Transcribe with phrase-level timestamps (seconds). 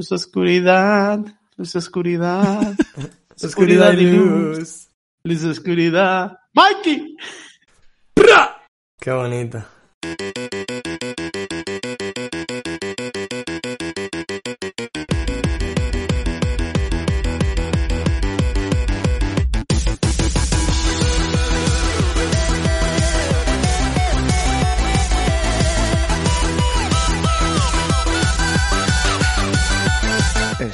[0.00, 1.20] Luz, oscuridad,
[1.58, 2.74] luz, oscuridad.
[3.44, 4.88] Oscuridad y luz.
[5.24, 6.38] Luz, oscuridad.
[6.54, 7.16] ¡Mikey!
[8.98, 9.62] Qué bonito.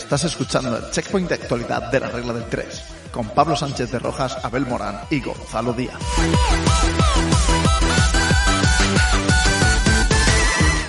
[0.06, 3.98] Estás escuchando el checkpoint de actualidad de la regla del 3, con Pablo Sánchez de
[3.98, 5.98] Rojas, Abel Morán y Gonzalo Díaz.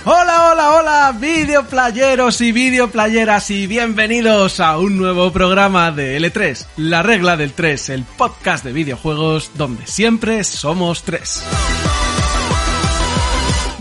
[0.04, 7.02] Hola, hola, hola, videoplayeros y videoplayeras y bienvenidos a un nuevo programa de L3, la
[7.02, 11.42] regla del 3, el podcast de videojuegos donde siempre somos tres.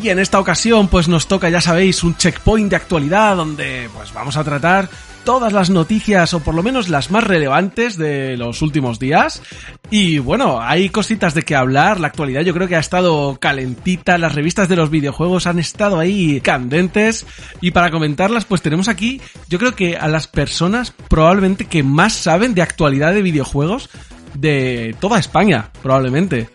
[0.02, 4.12] Y en esta ocasión pues nos toca, ya sabéis, un checkpoint de actualidad donde pues
[4.14, 4.90] vamos a tratar
[5.28, 9.42] todas las noticias o por lo menos las más relevantes de los últimos días.
[9.92, 14.18] Y bueno, hay cositas de que hablar, la actualidad yo creo que ha estado calentita,
[14.18, 17.26] las revistas de los videojuegos han estado ahí candentes
[17.60, 22.14] y para comentarlas pues tenemos aquí yo creo que a las personas probablemente que más
[22.14, 23.90] saben de actualidad de videojuegos
[24.34, 26.48] de toda España, probablemente.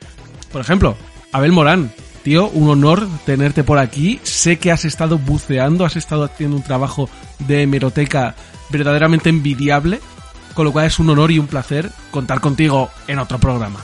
[0.51, 0.97] Por ejemplo,
[1.31, 4.21] Abel Morán, Tío, un honor tenerte por aquí.
[4.23, 8.37] Sé que has estado buceando, has estado haciendo un trabajo de hemeroteca
[8.73, 10.01] verdaderamente envidiable,
[10.55, 13.81] con lo cual es un honor y un placer contar contigo en otro programa.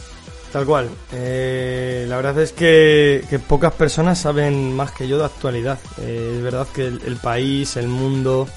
[0.52, 0.88] Tal cual.
[1.12, 5.78] Eh, la verdad es que, pocas personas saben más que yo de actualidad.
[5.98, 8.48] Eh, es verdad que el país, el mundo,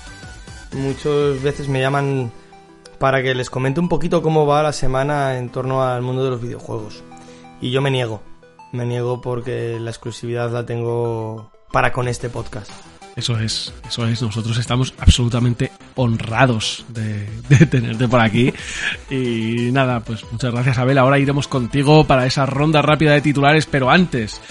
[0.73, 2.31] muchas veces me llaman
[2.97, 6.29] para que les comente un poquito cómo va la semana en torno al mundo de
[6.29, 7.03] los videojuegos.
[7.59, 8.21] Y yo me niego.
[8.71, 12.71] Me niego porque la exclusividad la tengo para con este podcast.
[13.21, 14.19] Eso es, eso es.
[14.19, 17.27] Nosotros estamos absolutamente honrados de,
[17.69, 18.51] tenerte por aquí.
[19.11, 20.97] Y nada, pues muchas gracias, Abel.
[20.97, 24.41] Ahora iremos contigo para esa ronda rápida de titulares, pero antes.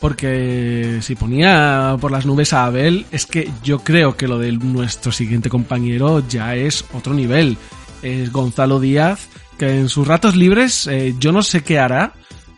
[0.00, 4.52] Porque si ponía por las nubes a Abel, es que yo creo que lo de
[4.52, 7.58] nuestro siguiente compañero ya es otro nivel.
[8.00, 12.14] Es Gonzalo Díaz, que en sus ratos libres eh, yo no sé qué hará,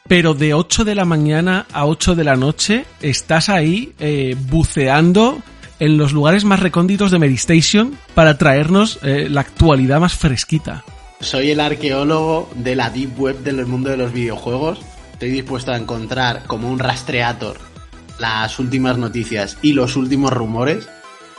[0.06, 5.42] pero de 8 de la mañana a 8 de la noche estás ahí eh, buceando
[5.78, 10.84] en los lugares más recónditos de Medistation para traernos eh, la actualidad más fresquita.
[11.20, 14.80] Soy el arqueólogo de la deep web del mundo de los videojuegos.
[15.12, 17.58] Estoy dispuesto a encontrar como un rastreator
[18.18, 20.88] las últimas noticias y los últimos rumores.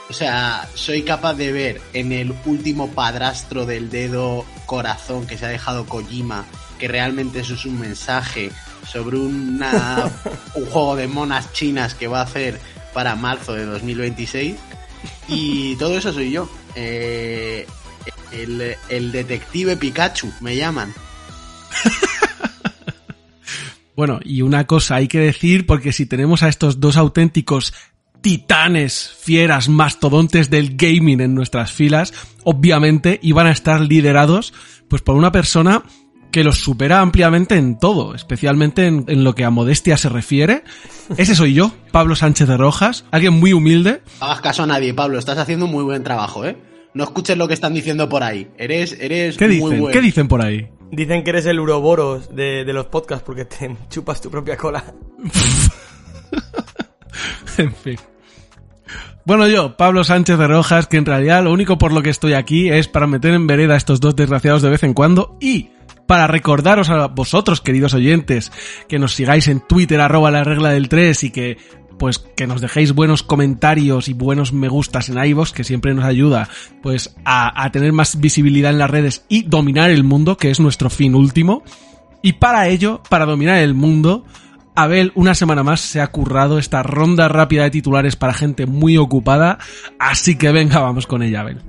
[0.10, 5.46] O sea, soy capaz de ver en el último padrastro del dedo corazón que se
[5.46, 6.46] ha dejado Kojima
[6.78, 8.52] que realmente eso es un mensaje
[8.86, 10.10] sobre una,
[10.56, 12.60] un juego de monas chinas que va a hacer
[12.94, 14.56] para marzo de 2026.
[15.28, 16.50] Y todo eso soy yo.
[16.76, 17.66] Eh,
[18.32, 20.94] el, el detective Pikachu, me llaman.
[23.98, 27.74] Bueno, y una cosa hay que decir, porque si tenemos a estos dos auténticos
[28.22, 32.14] titanes, fieras, mastodontes del gaming en nuestras filas,
[32.44, 34.54] obviamente iban a estar liderados
[34.88, 35.84] pues por una persona
[36.32, 40.64] que los supera ampliamente en todo, especialmente en, en, lo que a modestia se refiere.
[41.18, 44.02] Ese soy yo, Pablo Sánchez de Rojas, alguien muy humilde.
[44.20, 46.58] No hagas caso a nadie, Pablo, estás haciendo un muy buen trabajo, ¿eh?
[46.94, 48.50] No escuches lo que están diciendo por ahí.
[48.58, 49.82] Eres, eres ¿Qué muy dicen?
[49.82, 49.94] bueno.
[49.94, 50.70] ¿Qué dicen por ahí?
[50.92, 54.84] Dicen que eres el uroboros de, de los podcasts porque te chupas tu propia cola.
[57.58, 57.98] en fin.
[59.26, 62.34] Bueno, yo, Pablo Sánchez de Rojas, que en realidad lo único por lo que estoy
[62.34, 65.72] aquí es para meter en vereda a estos dos desgraciados de vez en cuando y
[66.08, 68.52] para recordaros a vosotros, queridos oyentes,
[68.88, 71.58] que nos sigáis en Twitter, arroba la regla del 3 y que
[72.00, 76.06] pues que nos dejéis buenos comentarios y buenos me gustas en iVoox, que siempre nos
[76.06, 76.48] ayuda
[76.84, 80.60] pues a, a, tener más visibilidad en las redes y dominar el mundo, que es
[80.60, 81.64] nuestro fin último.
[82.22, 84.26] Y para ello, para dominar el mundo,
[84.78, 88.96] Abel una semana más se ha currado esta ronda rápida de titulares para gente muy
[88.98, 89.58] ocupada,
[89.98, 91.64] así que venga, vamos con ella, Abel.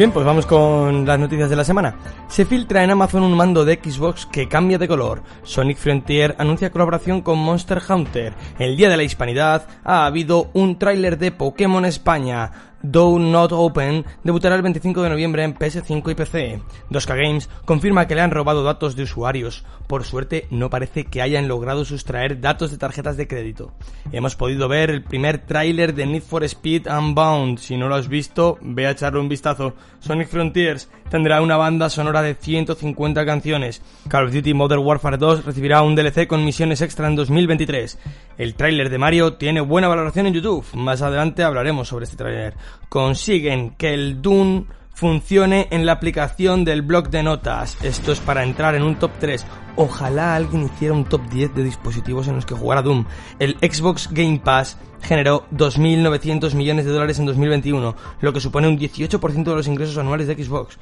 [0.00, 1.94] Bien, pues vamos con las noticias de la semana.
[2.26, 5.22] Se filtra en Amazon un mando de Xbox que cambia de color.
[5.42, 8.32] Sonic Frontier anuncia colaboración con Monster Hunter.
[8.58, 12.69] El Día de la Hispanidad ha habido un tráiler de Pokémon España.
[12.82, 16.62] Do Not Open debutará el 25 de noviembre en PS5 y PC.
[16.90, 19.64] 2K Games confirma que le han robado datos de usuarios.
[19.86, 23.72] Por suerte, no parece que hayan logrado sustraer datos de tarjetas de crédito.
[24.12, 27.58] Hemos podido ver el primer tráiler de Need for Speed Unbound.
[27.58, 29.74] Si no lo has visto, ve a echarle un vistazo.
[29.98, 33.82] Sonic Frontiers tendrá una banda sonora de 150 canciones.
[34.08, 37.98] Call of Duty Modern Warfare 2 recibirá un DLC con misiones extra en 2023.
[38.38, 40.64] El tráiler de Mario tiene buena valoración en YouTube.
[40.72, 42.54] Más adelante hablaremos sobre este tráiler
[42.88, 44.66] consiguen que el Doom
[45.00, 47.78] funcione en la aplicación del blog de notas.
[47.82, 49.46] Esto es para entrar en un top 3.
[49.76, 53.06] Ojalá alguien hiciera un top 10 de dispositivos en los que jugara Doom.
[53.38, 58.78] El Xbox Game Pass generó 2.900 millones de dólares en 2021, lo que supone un
[58.78, 60.78] 18% de los ingresos anuales de Xbox.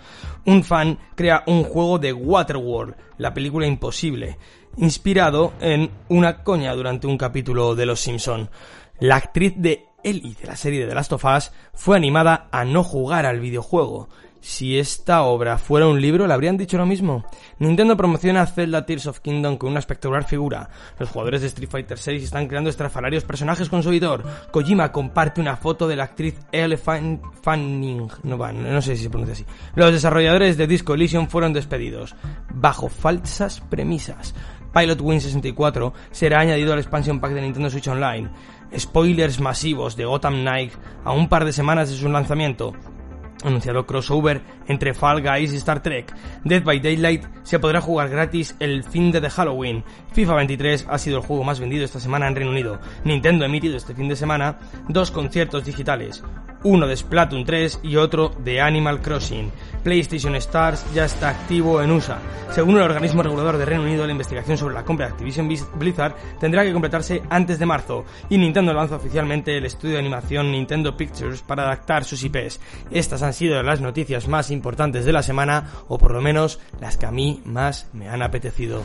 [0.46, 4.36] Un fan crea un juego de Waterworld, la película imposible,
[4.78, 8.50] inspirado en una coña durante un capítulo de Los Simpson.
[8.98, 12.64] La actriz de Ellie de la serie de The Last of Us fue animada a
[12.64, 14.08] no jugar al videojuego.
[14.40, 17.24] Si esta obra fuera un libro, ¿le habrían dicho lo mismo?
[17.58, 20.70] Nintendo promociona Zelda Tears of Kingdom con una espectacular figura.
[20.98, 24.24] Los jugadores de Street Fighter VI están creando estrafalarios personajes con su editor.
[24.52, 28.08] Kojima comparte una foto de la actriz Elle Fanning.
[28.22, 29.44] No, no sé si se pronuncia así.
[29.74, 32.14] Los desarrolladores de Disco Elysium fueron despedidos.
[32.54, 34.34] Bajo falsas premisas.
[34.72, 38.30] Pilot Win 64 será añadido al expansion pack de Nintendo Switch Online
[38.76, 40.72] spoilers masivos de Gotham Knight
[41.04, 42.74] a un par de semanas de su lanzamiento,
[43.44, 46.14] anunciado crossover entre Fall Guys y Star Trek.
[46.44, 49.84] Dead by Daylight se podrá jugar gratis el fin de Halloween.
[50.12, 52.80] FIFA 23 ha sido el juego más vendido esta semana en Reino Unido.
[53.04, 56.22] Nintendo ha emitido este fin de semana dos conciertos digitales
[56.64, 59.50] uno de Splatoon 3 y otro de Animal Crossing.
[59.82, 62.18] PlayStation Stars ya está activo en USA.
[62.50, 66.14] Según el organismo regulador de Reino Unido, la investigación sobre la compra de Activision Blizzard
[66.40, 70.96] tendrá que completarse antes de marzo y Nintendo lanza oficialmente el estudio de animación Nintendo
[70.96, 72.60] Pictures para adaptar sus IPs.
[72.90, 76.96] Estas han sido las noticias más importantes de la semana, o por lo menos las
[76.96, 78.82] que a mí más me han apetecido.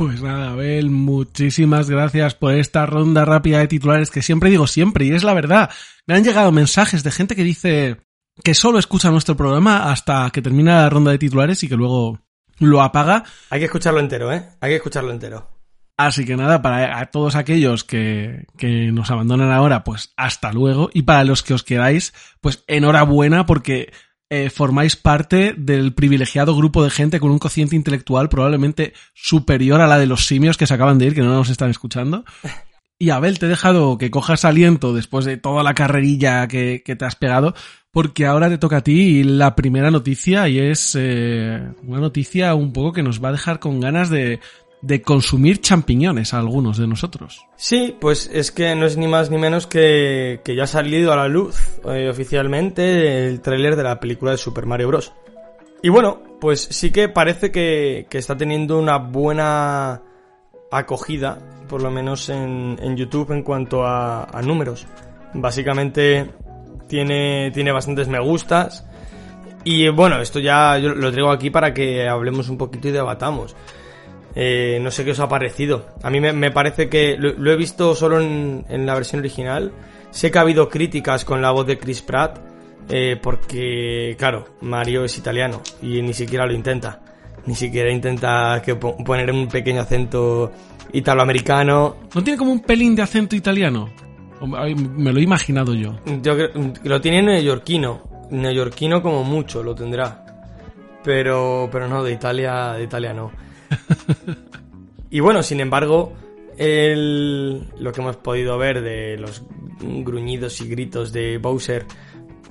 [0.00, 5.04] Pues nada, Abel, muchísimas gracias por esta ronda rápida de titulares que siempre digo siempre,
[5.04, 5.68] y es la verdad.
[6.06, 7.98] Me han llegado mensajes de gente que dice
[8.42, 12.18] que solo escucha nuestro programa hasta que termina la ronda de titulares y que luego
[12.58, 13.24] lo apaga.
[13.50, 14.48] Hay que escucharlo entero, ¿eh?
[14.62, 15.50] Hay que escucharlo entero.
[15.98, 20.88] Así que nada, para todos aquellos que, que nos abandonan ahora, pues hasta luego.
[20.94, 23.92] Y para los que os quedáis, pues enhorabuena porque
[24.30, 29.88] eh, formáis parte del privilegiado grupo de gente con un cociente intelectual probablemente superior a
[29.88, 32.24] la de los simios que se acaban de ir, que no nos están escuchando.
[32.96, 36.96] Y Abel, te he dejado que cojas aliento después de toda la carrerilla que, que
[36.96, 37.54] te has pegado,
[37.90, 42.72] porque ahora te toca a ti la primera noticia y es eh, una noticia un
[42.72, 44.38] poco que nos va a dejar con ganas de,
[44.82, 47.46] de consumir champiñones a algunos de nosotros.
[47.56, 51.12] Sí, pues es que no es ni más ni menos que, que ya ha salido
[51.12, 55.12] a la luz eh, oficialmente el tráiler de la película de Super Mario Bros.
[55.82, 60.02] Y bueno, pues sí que parece que, que está teniendo una buena
[60.70, 61.38] acogida,
[61.68, 64.86] por lo menos en, en YouTube en cuanto a, a, números.
[65.34, 66.30] Básicamente
[66.86, 68.86] tiene, tiene bastantes me gustas.
[69.64, 73.54] Y bueno, esto ya lo traigo aquí para que hablemos un poquito y debatamos.
[74.34, 75.86] Eh, no sé qué os ha parecido.
[76.02, 79.72] A mí me, parece que lo, he visto solo en, la versión original.
[80.10, 82.38] Sé que ha habido críticas con la voz de Chris Pratt,
[82.88, 87.00] eh, porque, claro, Mario es italiano y ni siquiera lo intenta.
[87.46, 90.52] Ni siquiera intenta que poner un pequeño acento
[90.92, 91.96] italoamericano.
[92.14, 93.88] ¿No tiene como un pelín de acento italiano?
[94.46, 95.96] Me lo he imaginado yo.
[96.22, 96.50] Yo creo,
[96.84, 98.28] lo tiene neoyorquino.
[98.30, 100.24] Neoyorquino como mucho lo tendrá.
[101.02, 103.30] Pero, pero no, de Italia, de Italia no.
[105.10, 106.14] y bueno, sin embargo,
[106.56, 109.42] el, lo que hemos podido ver de los
[109.80, 111.86] gruñidos y gritos de Bowser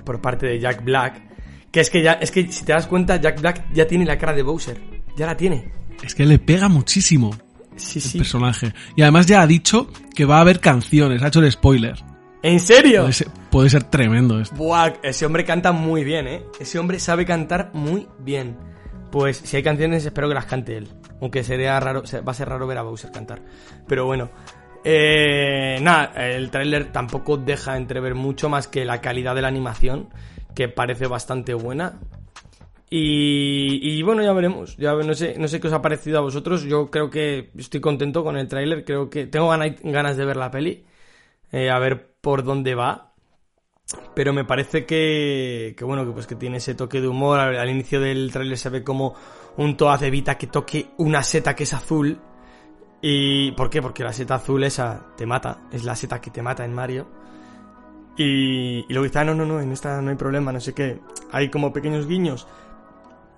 [0.04, 1.22] por parte de Jack Black,
[1.70, 4.18] que es que ya, es que si te das cuenta, Jack Black ya tiene la
[4.18, 4.80] cara de Bowser,
[5.16, 5.72] ya la tiene.
[6.02, 7.30] Es que le pega muchísimo
[7.76, 8.72] sí, el personaje.
[8.96, 11.94] Y además ya ha dicho que va a haber canciones, ha hecho el spoiler.
[12.42, 13.08] ¿En serio?
[13.50, 14.56] Puede ser, tremendo esto.
[14.56, 16.42] Buah, ese hombre canta muy bien, ¿eh?
[16.58, 18.56] Ese hombre sabe cantar muy bien.
[19.12, 20.88] Pues si hay canciones espero que las cante él.
[21.20, 23.40] Aunque sería raro, va a ser raro ver a Bowser cantar.
[23.86, 24.30] Pero bueno.
[24.82, 30.08] Eh, nada, el tráiler tampoco deja entrever mucho más que la calidad de la animación,
[30.54, 32.00] que parece bastante buena.
[32.92, 34.76] Y, bueno, ya veremos.
[34.76, 36.64] Ya no sé, no sé qué os ha parecido a vosotros.
[36.64, 38.84] Yo creo que estoy contento con el tráiler.
[38.84, 40.84] Creo que tengo ganas de ver la peli.
[41.52, 43.10] Eh, a ver por dónde va
[44.14, 47.40] pero me parece que, que, bueno, que pues que tiene ese toque de humor.
[47.40, 49.14] Al, inicio del tráiler se ve como
[49.56, 52.18] un Toad evita que toque una seta que es azul
[53.02, 53.80] ¿Y por qué?
[53.80, 57.06] Porque la seta azul esa te mata, es la seta que te mata en Mario.
[58.16, 60.74] Y, y luego dice, ah, no, no, no, en esta no hay problema, no sé
[60.74, 61.00] qué.
[61.32, 62.46] Hay como pequeños guiños.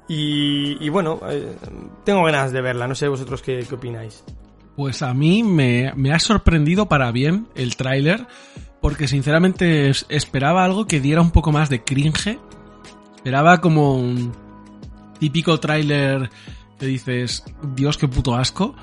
[0.08, 1.56] Y, y bueno, eh,
[2.04, 4.24] tengo ganas de verla, no sé vosotros qué, opináis.
[4.74, 8.26] Pues a mí me, me ha sorprendido para bien el tráiler,
[8.80, 12.40] porque sinceramente es- esperaba algo que diera un poco más de cringe.
[13.14, 14.32] Esperaba como un
[15.22, 16.30] típico tráiler
[16.80, 17.44] que dices,
[17.76, 18.74] Dios, qué puto asco.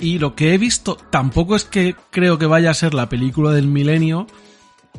[0.00, 3.52] Y lo que he visto tampoco es que creo que vaya a ser la película
[3.52, 4.26] del milenio.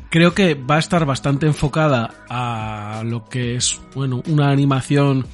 [0.08, 5.26] Creo que va a estar bastante enfocada a lo que es, bueno, una animación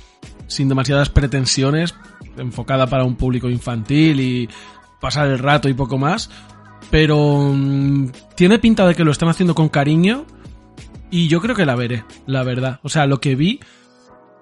[0.48, 1.94] sin demasiadas pretensiones,
[2.36, 4.48] enfocada para un público infantil y
[5.00, 6.28] pasar el rato y poco más.
[6.90, 10.26] Pero mm, tiene pinta de que lo están haciendo con cariño
[11.08, 12.80] y yo creo que la veré, la verdad.
[12.82, 13.60] O sea, lo que vi,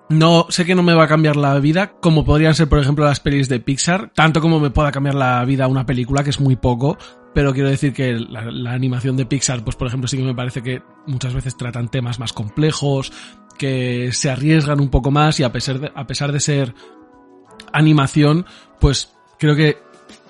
[0.09, 3.05] no sé que no me va a cambiar la vida, como podrían ser, por ejemplo,
[3.05, 6.41] las pelis de Pixar, tanto como me pueda cambiar la vida una película, que es
[6.41, 6.99] muy poco,
[7.35, 10.63] pero quiero decir que la, animación de Pixar, pues por ejemplo, sí que me parece
[10.63, 13.13] que muchas veces tratan temas más complejos,
[13.59, 16.75] que se arriesgan un poco más y a pesar de, a pesar de ser
[17.73, 18.47] animación,
[18.81, 19.79] pues creo que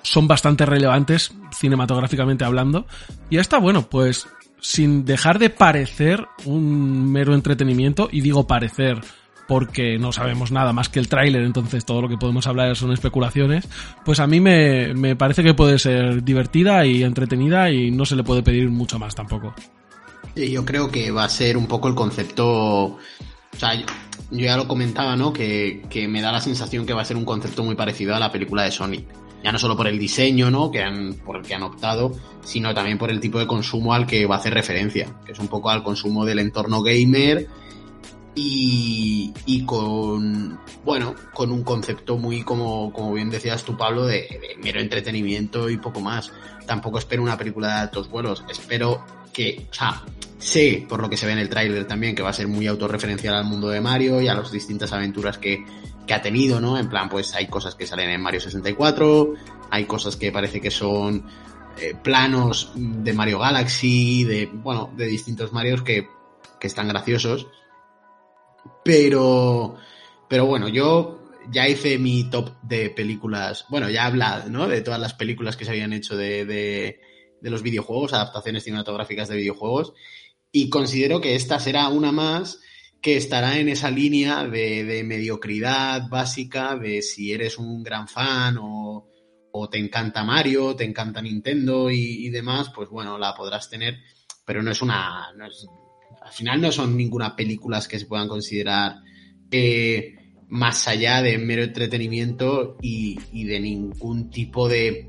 [0.02, 2.86] son bastante relevantes cinematográficamente hablando.
[3.30, 4.28] Y esta, bueno, pues
[4.60, 9.00] sin dejar de parecer un mero entretenimiento, y digo parecer
[9.46, 12.92] porque no sabemos nada más que el tráiler, entonces todo lo que podemos hablar son
[12.92, 13.68] especulaciones,
[14.04, 18.16] pues a mí me, me parece que puede ser divertida y entretenida y no se
[18.16, 19.54] le puede pedir mucho más tampoco.
[20.34, 22.46] Yo creo que va a ser un poco el concepto.
[22.46, 22.98] O
[23.56, 23.86] sea, yo,
[24.30, 25.32] yo ya lo comentaba, ¿no?
[25.32, 28.18] Que, que me da la sensación que va a ser un concepto muy parecido a
[28.18, 29.06] la película de Sonic.
[29.44, 30.70] Ya no solo por el diseño, ¿no?
[30.70, 34.06] Que han, por el que han optado, sino también por el tipo de consumo al
[34.06, 37.46] que va a hacer referencia, que es un poco al consumo del entorno gamer
[38.34, 44.56] y, y con, bueno, con un concepto muy, como, como bien decías tú, Pablo, de,
[44.62, 46.32] mero entretenimiento y poco más.
[46.66, 50.02] Tampoco espero una película de altos vuelos, espero que, o sea,
[50.38, 52.66] sé, por lo que se ve en el tráiler también, que va a ser muy
[52.66, 55.64] autorreferencial al mundo de Mario y a las distintas aventuras que,
[56.06, 56.78] que ha tenido, ¿no?
[56.78, 59.34] En plan, pues hay cosas que salen en Mario 64,
[59.70, 61.24] hay cosas que parece que son
[61.80, 66.08] eh, planos de Mario Galaxy, de, bueno, de distintos Marios que,
[66.60, 67.48] que están graciosos.
[68.84, 69.76] Pero,
[70.28, 74.68] pero bueno, yo ya hice mi top de películas, bueno, ya habla, ¿no?
[74.68, 77.00] De todas las películas que se habían hecho de, de,
[77.40, 79.92] de los videojuegos, adaptaciones cinematográficas de videojuegos,
[80.52, 82.60] y considero que esta será una más
[83.02, 88.56] que estará en esa línea de, de mediocridad básica, de si eres un gran fan
[88.58, 89.10] o,
[89.52, 93.98] o te encanta Mario, te encanta Nintendo y, y, demás, pues bueno, la podrás tener,
[94.46, 95.32] pero no es una...
[95.36, 95.66] No es,
[96.24, 98.96] al final no son ninguna películas que se puedan considerar
[99.50, 100.14] eh,
[100.48, 105.08] más allá de mero entretenimiento y, y, de ningún tipo de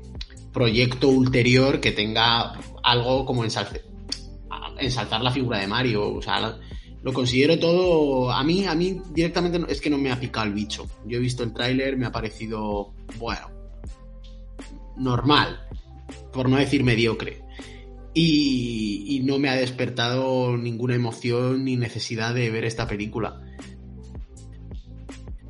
[0.52, 3.82] proyecto ulterior que tenga algo como ensalce,
[4.78, 6.14] ensaltar la figura de Mario.
[6.14, 6.58] O sea,
[7.02, 8.30] lo considero todo.
[8.30, 10.86] A mí, a mí directamente es que no me ha picado el bicho.
[11.06, 13.50] Yo he visto el tráiler, me ha parecido, bueno,
[14.96, 15.60] normal,
[16.32, 17.45] por no decir mediocre.
[18.18, 23.42] Y, y, no me ha despertado ninguna emoción ni necesidad de ver esta película.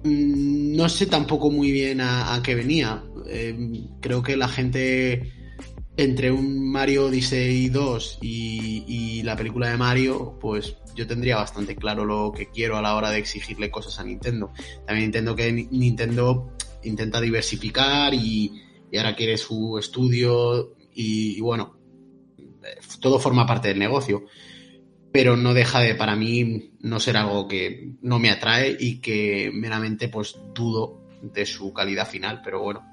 [0.03, 3.05] No sé tampoco muy bien a, qué venía.
[3.29, 3.57] Eh,
[4.01, 5.33] creo que la gente
[5.97, 12.05] entre un Mario Odyssey 2 y, la película de Mario, pues yo tendría bastante claro
[12.05, 14.51] lo que quiero a la hora de exigirle cosas a Nintendo.
[14.85, 21.76] También entiendo que Nintendo intenta diversificar y, y ahora quiere su estudio y bueno,
[23.01, 24.25] todo forma parte del negocio.
[25.13, 29.51] Pero no deja de, para mí, no ser algo que no me atrae y que
[29.53, 32.43] meramente pues dudo de su calidad final.
[32.45, 32.85] Pero bueno,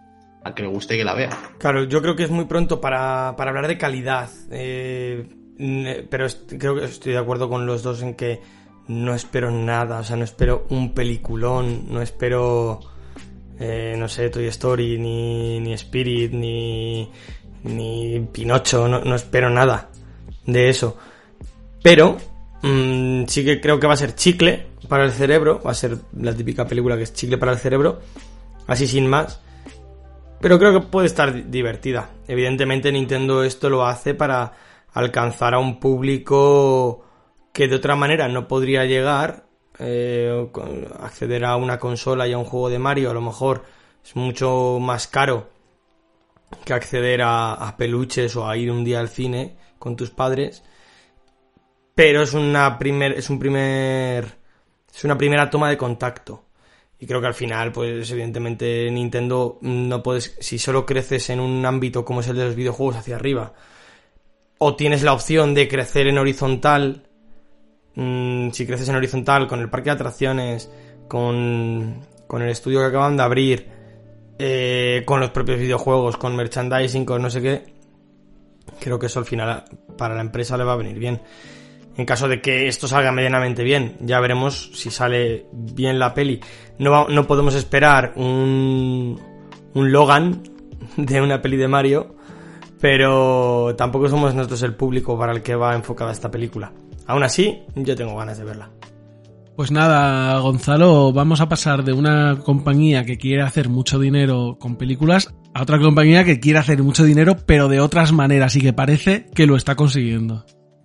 [0.43, 1.29] al que le guste que la vea.
[1.57, 4.29] Claro, yo creo que es muy pronto para, para hablar de calidad.
[4.51, 5.27] Eh,
[6.09, 6.27] pero
[6.57, 8.41] creo que estoy de acuerdo con los dos en que
[8.87, 9.99] no espero nada.
[9.99, 12.79] O sea, no espero un peliculón, no espero,
[13.59, 17.09] eh, no sé, Toy Story, ni, ni Spirit, ni,
[17.63, 18.87] ni Pinocho.
[18.87, 19.89] No, no espero nada
[20.45, 20.97] de eso.
[21.81, 22.17] Pero
[22.61, 25.61] mmm, sí que creo que va a ser chicle para el cerebro.
[25.65, 27.99] Va a ser la típica película que es chicle para el cerebro.
[28.67, 29.39] Así sin más.
[30.39, 32.09] Pero creo que puede estar divertida.
[32.27, 34.53] Evidentemente Nintendo esto lo hace para
[34.93, 37.05] alcanzar a un público
[37.53, 39.45] que de otra manera no podría llegar.
[39.79, 40.47] Eh,
[40.99, 43.63] acceder a una consola y a un juego de Mario a lo mejor
[44.05, 45.52] es mucho más caro
[46.63, 50.63] que acceder a, peluches o a ir un día al cine con tus padres.
[51.95, 54.37] Pero es una primer, es un primer,
[54.93, 56.45] es una primera toma de contacto.
[56.99, 61.65] Y creo que al final, pues evidentemente Nintendo no puedes, si solo creces en un
[61.65, 63.53] ámbito como es el de los videojuegos hacia arriba,
[64.57, 67.03] o tienes la opción de crecer en horizontal,
[67.95, 70.71] mm, si creces en horizontal con el parque de atracciones,
[71.09, 73.82] con, con el estudio que acaban de abrir,
[74.39, 77.73] eh, con los propios videojuegos, con merchandising, con no sé qué,
[78.79, 79.63] creo que eso al final
[79.97, 81.21] para la empresa le va a venir bien.
[81.95, 86.39] En caso de que esto salga medianamente bien, ya veremos si sale bien la peli.
[86.79, 89.21] No, no podemos esperar un,
[89.75, 90.41] un Logan
[90.97, 92.15] de una peli de Mario,
[92.81, 96.71] pero tampoco somos nosotros el público para el que va enfocada esta película.
[97.05, 98.69] Aún así, yo tengo ganas de verla.
[99.55, 104.77] Pues nada, Gonzalo, vamos a pasar de una compañía que quiere hacer mucho dinero con
[104.77, 108.73] películas a otra compañía que quiere hacer mucho dinero, pero de otras maneras y que
[108.73, 110.43] parece que lo está consiguiendo.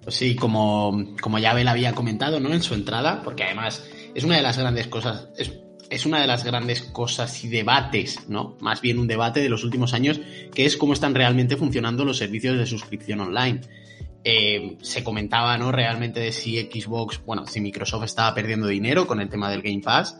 [0.08, 2.52] Sí, como, como ya había comentado, ¿no?
[2.52, 5.52] En su entrada, porque además es una de las grandes cosas, es,
[5.88, 8.58] es una de las grandes cosas y debates, ¿no?
[8.60, 10.20] Más bien un debate de los últimos años,
[10.54, 13.62] que es cómo están realmente funcionando los servicios de suscripción online.
[14.30, 15.72] Eh, se comentaba, ¿no?
[15.72, 19.80] Realmente de si Xbox, bueno, si Microsoft estaba perdiendo dinero con el tema del Game
[19.80, 20.18] Pass,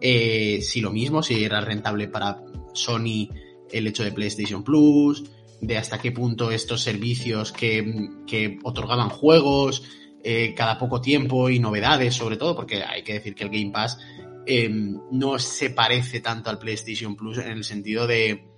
[0.00, 3.28] eh, si lo mismo, si era rentable para Sony
[3.72, 5.24] el hecho de PlayStation Plus,
[5.60, 9.82] de hasta qué punto estos servicios que, otorgaban juegos
[10.22, 13.72] eh, cada poco tiempo y novedades, sobre todo, porque hay que decir que el Game
[13.72, 13.98] Pass
[15.10, 18.49] no se parece tanto al PlayStation Plus en el sentido de,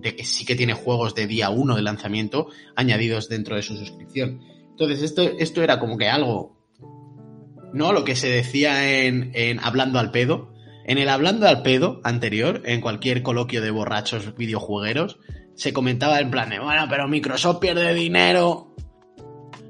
[0.00, 3.76] de que sí que tiene juegos de día 1 de lanzamiento añadidos dentro de su
[3.76, 4.40] suscripción.
[4.70, 6.56] Entonces, esto, esto era como que algo,
[7.72, 7.92] ¿no?
[7.92, 10.52] Lo que se decía en, en Hablando al pedo.
[10.84, 15.18] En el Hablando al pedo anterior, en cualquier coloquio de borrachos videojuegueros,
[15.54, 18.68] se comentaba en plan de, bueno, pero Microsoft pierde dinero,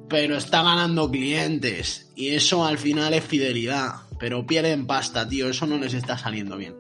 [0.09, 2.13] pero está ganando clientes.
[2.15, 3.91] Y eso al final es fidelidad.
[4.19, 5.49] Pero pierden pasta, tío.
[5.49, 6.75] Eso no les está saliendo bien.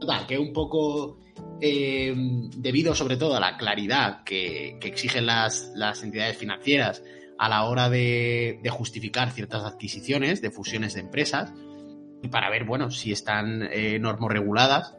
[0.00, 1.18] Total, que un poco
[1.60, 2.14] eh,
[2.56, 5.72] debido sobre todo a la claridad que, exigen las,
[6.02, 7.02] entidades financieras
[7.38, 11.52] a la hora de, justificar ciertas adquisiciones, de fusiones de empresas,
[12.22, 14.96] y para ver, bueno, si están eh, normorreguladas,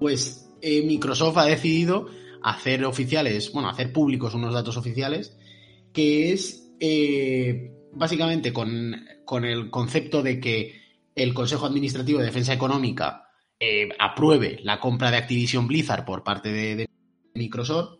[0.00, 2.06] pues eh, Microsoft ha decidido
[2.42, 5.36] hacer oficiales, bueno, hacer públicos unos datos oficiales,
[5.92, 8.94] que es eh, básicamente con,
[9.24, 10.80] con el concepto de que
[11.14, 13.23] el Consejo Administrativo de Defensa Económica
[13.60, 16.88] eh, apruebe la compra de Activision Blizzard por parte de,
[17.34, 17.98] Microsoft,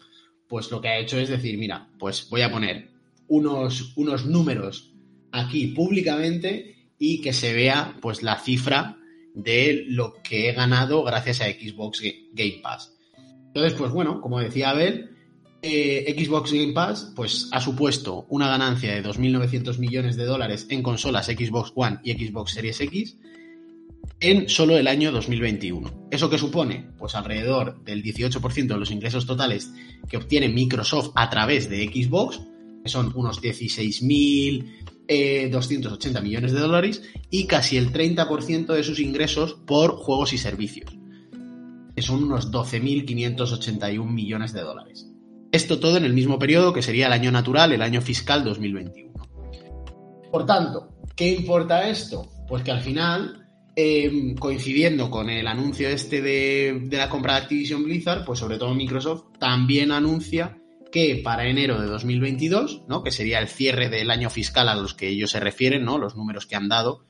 [0.48, 2.90] pues lo que ha hecho es decir, mira, pues voy a poner
[3.26, 4.92] unos, unos números
[5.32, 8.96] aquí públicamente y que se vea pues la cifra
[9.34, 12.00] de lo que he ganado gracias a Xbox
[12.32, 12.94] Game Pass.
[13.48, 15.10] Entonces, pues bueno, como decía Abel,
[15.62, 20.82] eh, Xbox Game Pass pues ha supuesto una ganancia de 2.900 millones de dólares en
[20.82, 23.16] consolas Xbox One y Xbox Series X
[24.20, 26.08] en solo el año 2021.
[26.10, 26.90] ¿Eso qué supone?
[26.98, 29.72] Pues alrededor del 18% de los ingresos totales
[30.08, 32.40] que obtiene Microsoft a través de Xbox,
[32.82, 34.68] que son unos 16.280
[35.08, 40.90] eh, millones de dólares, y casi el 30% de sus ingresos por juegos y servicios,
[41.94, 45.10] que son unos 12.581 millones de dólares.
[45.52, 49.12] Esto todo en el mismo periodo que sería el año natural, el año fiscal 2021.
[50.32, 52.28] Por tanto, ¿qué importa esto?
[52.48, 53.43] Pues que al final
[53.76, 58.72] Em, coincidiendo con el anuncio este de, la compra de Activision Blizzard, pues sobre todo
[58.72, 60.58] Microsoft también anuncia
[60.92, 63.02] que para enero de 2022, ¿no?
[63.02, 65.98] que sería el cierre del año fiscal a los que ellos se refieren, ¿no?
[65.98, 67.04] los números que han dado,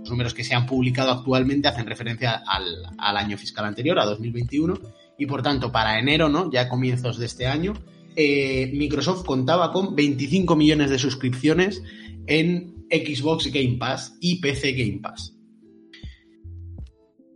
[0.00, 4.78] los números que se han publicado actualmente hacen referencia al, año fiscal anterior, a 2021,
[5.16, 6.52] y por tanto para enero, ¿no?
[6.52, 7.72] ya comienzos de este año,
[8.16, 11.82] eh, Microsoft contaba con 25 millones de suscripciones
[12.26, 15.38] en Xbox Game Pass y PC Game Pass.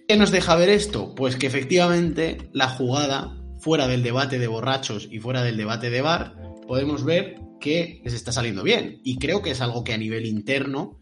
[0.09, 1.17] ¿Qué nos deja ver esto?
[1.17, 6.01] Pues que efectivamente la jugada, fuera del debate de borrachos y fuera del debate de
[6.01, 6.37] bar,
[6.69, 9.01] podemos ver que les está saliendo bien.
[9.03, 11.01] Y creo que es algo que a nivel interno,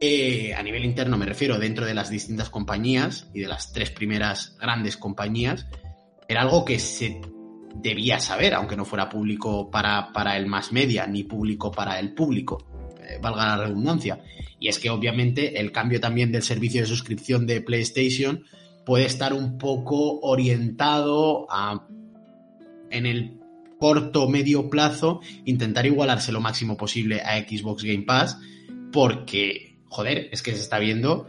[0.00, 3.90] eh, a nivel interno me refiero dentro de las distintas compañías y de las tres
[3.90, 5.66] primeras grandes compañías,
[6.26, 7.20] era algo que se
[7.74, 12.14] debía saber, aunque no fuera público para, para el más media ni público para el
[12.14, 12.66] público.
[13.10, 14.20] Eh, valga la redundancia.
[14.58, 18.44] Y es que obviamente el cambio también del servicio de suscripción de PlayStation
[18.84, 21.86] puede estar un poco orientado a,
[22.90, 23.38] en el
[23.78, 28.38] corto medio plazo, intentar igualarse lo máximo posible a Xbox Game Pass,
[28.92, 31.26] porque, joder, es que se está viendo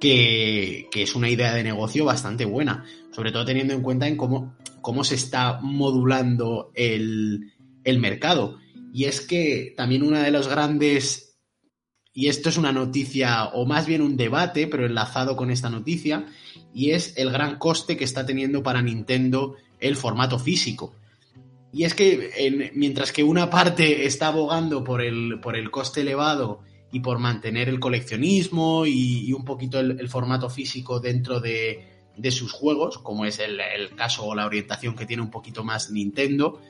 [0.00, 4.56] que, es una idea de negocio bastante buena, sobre todo teniendo en cuenta en cómo,
[4.80, 7.52] cómo se está modulando el,
[7.84, 8.58] el mercado.
[8.96, 11.38] Y es que también una de los grandes
[12.14, 16.24] y esto es una noticia, o más bien un debate, pero enlazado con esta noticia,
[16.72, 20.94] y es el gran coste que está teniendo para Nintendo el formato físico.
[21.74, 26.60] Y es que mientras que una parte está abogando por el, por el coste elevado
[26.90, 31.84] y por mantener el coleccionismo y, un poquito el, formato físico dentro de,
[32.30, 35.90] sus juegos, como es el, el, caso o la orientación que tiene un poquito más
[35.90, 36.62] Nintendo,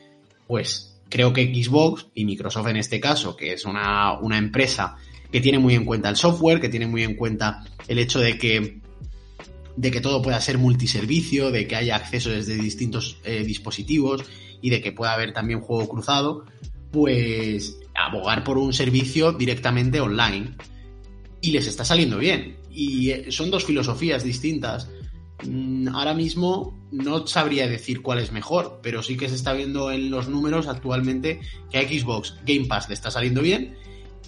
[0.48, 4.96] pues creo que Xbox y Microsoft en este caso, que es una, una empresa
[5.30, 8.38] que tiene muy en cuenta el software, que tiene muy en cuenta el hecho de
[8.38, 8.80] que
[9.76, 14.24] de que todo pueda ser multiservicio, de que haya acceso desde distintos eh, dispositivos
[14.62, 16.46] y de que pueda haber también juego cruzado,
[16.90, 20.56] pues abogar por un servicio directamente online.
[21.42, 22.56] Y les está saliendo bien.
[22.72, 24.88] Y eh, son dos filosofías distintas.
[25.44, 29.90] Mm, ahora mismo no sabría decir cuál es mejor, pero sí que se está viendo
[29.90, 33.76] en los números actualmente que a Xbox Game Pass le está saliendo bien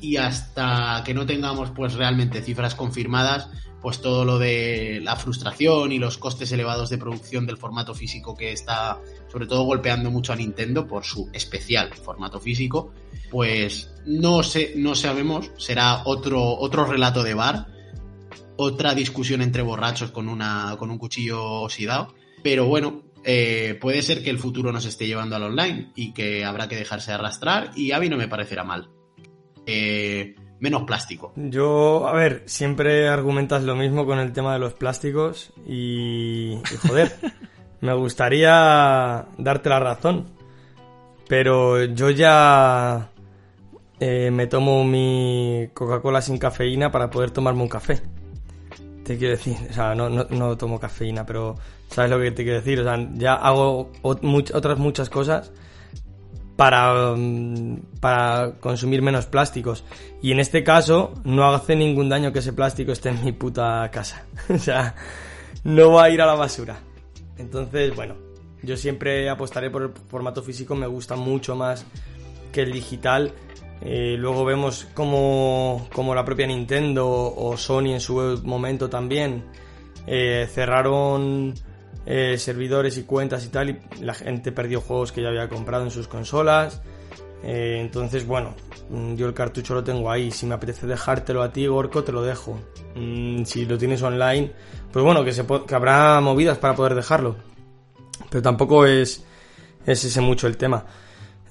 [0.01, 3.49] y hasta que no tengamos pues realmente cifras confirmadas,
[3.81, 8.37] pues todo lo de la frustración y los costes elevados de producción del formato físico
[8.37, 9.01] que está
[9.33, 12.93] sobre todo golpeando mucho a Nintendo por su especial formato físico,
[13.31, 17.78] pues no sé, no sabemos, será otro otro relato de bar,
[18.61, 24.23] otra discusión entre borrachos con una con un cuchillo oxidado, pero bueno, eh, puede ser
[24.23, 27.93] que el futuro nos esté llevando al online y que habrá que dejarse arrastrar y
[27.93, 28.91] a mí no me parecerá mal.
[29.65, 31.33] Eh, menos plástico.
[31.37, 37.13] Yo, a ver, siempre argumentas lo mismo con el tema de los plásticos y, joder,
[37.81, 40.31] me gustaría darte la razón,
[41.29, 43.11] pero yo ya
[44.01, 48.03] eh, me tomo mi Coca-Cola sin cafeína para poder tomarme un café.
[49.09, 51.57] Te quiero decir, o sea, no, no, tomo cafeína, pero
[51.89, 52.79] ¿sabes lo que te quiero decir?
[52.81, 55.51] O sea, ya hago otras muchas cosas
[56.57, 59.83] para, mm, para consumir menos plásticos.
[60.21, 63.91] Y en este caso, no hace ningún daño que ese plástico esté en mi puta
[63.91, 64.27] casa.
[64.51, 64.95] o sea,
[65.65, 66.79] no va a ir a la basura.
[67.39, 68.15] Entonces, bueno,
[68.63, 71.87] yo siempre apostaré por el formato físico, me gusta mucho más
[72.53, 73.33] que el digital.
[73.81, 79.45] Eh, luego vemos como, como, la propia Nintendo o Sony en su momento también
[80.07, 81.55] eh, cerraron
[82.05, 85.85] eh, servidores y cuentas y tal, y la gente perdió juegos que ya había comprado
[85.85, 86.83] en sus consolas.
[87.41, 88.55] Entonces, bueno,
[88.91, 90.33] mm, yo el cartucho lo tengo ahí.
[90.33, 92.59] Si me apetece dejártelo a ti, Gorko, te lo dejo.
[92.97, 94.51] Mm, si lo tienes online,
[94.93, 97.37] pues bueno, que, se que habrá movidas para poder dejarlo.
[98.29, 99.25] Pero tampoco es,
[99.87, 100.85] es ese mucho el tema.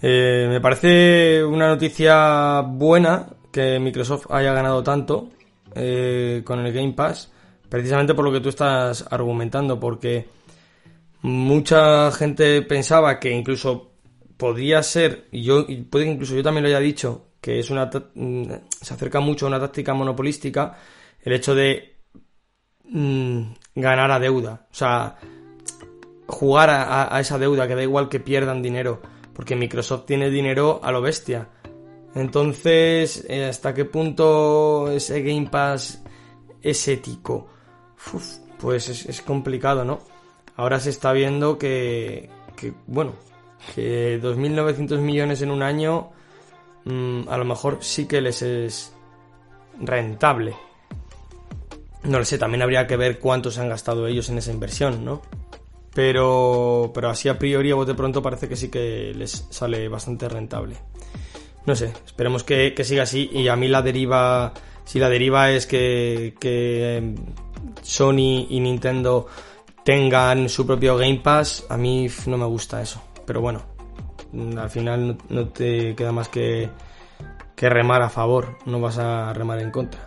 [0.02, 5.30] Eh, me parece una noticia buena que Microsoft haya ganado tanto
[5.74, 7.32] con el Game Pass,
[7.70, 10.28] precisamente por lo que tú estás argumentando, porque
[11.22, 13.92] mucha gente pensaba que incluso
[14.38, 17.86] podría ser, y yo puede que incluso yo también lo haya dicho, que es una
[18.16, 20.78] mm, se acerca mucho a una táctica monopolística
[21.22, 21.96] el hecho de
[22.84, 23.42] mm,
[23.76, 25.18] ganar a deuda, o sea,
[26.28, 29.02] jugar a, esa deuda, que da igual que pierdan dinero,
[29.38, 31.48] porque Microsoft tiene dinero a lo bestia.
[32.14, 36.04] Entonces, eh, ¿hasta qué punto ese Game Pass
[36.62, 37.48] es ético?
[38.60, 40.00] pues es complicado, ¿no?
[40.58, 42.30] ahora se está viendo que,
[42.88, 43.14] bueno,
[43.74, 46.10] que 2.900 millones en un año
[46.84, 48.94] mm, a lo mejor sí que les es
[49.80, 50.56] rentable.
[52.04, 55.22] No lo sé, también habría que ver cuántos han gastado ellos en esa inversión, ¿no?
[55.98, 60.30] Pero, pero así a priori a bote pronto parece que sí que les sale bastante
[60.30, 60.78] rentable.
[61.66, 64.54] No sé, esperemos que, que siga así y a mí la deriva,
[64.86, 67.16] si la deriva es que, que em,
[67.82, 69.26] Sony y Nintendo
[69.84, 73.02] tengan su propio Game Pass, a mí no me gusta eso.
[73.26, 73.64] Pero bueno,
[74.34, 76.70] mm, al final no te queda más que,
[77.56, 80.07] que remar a favor, no vas a remar en contra.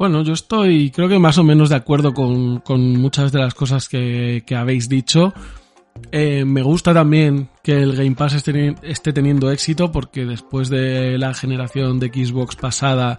[0.00, 2.62] Bueno, yo estoy creo que más o menos de acuerdo con,
[2.98, 5.34] muchas de las cosas que, habéis dicho.
[6.10, 11.34] Eh, me gusta también que el Game Pass esté, teniendo éxito porque después de la
[11.34, 13.18] generación de Xbox pasada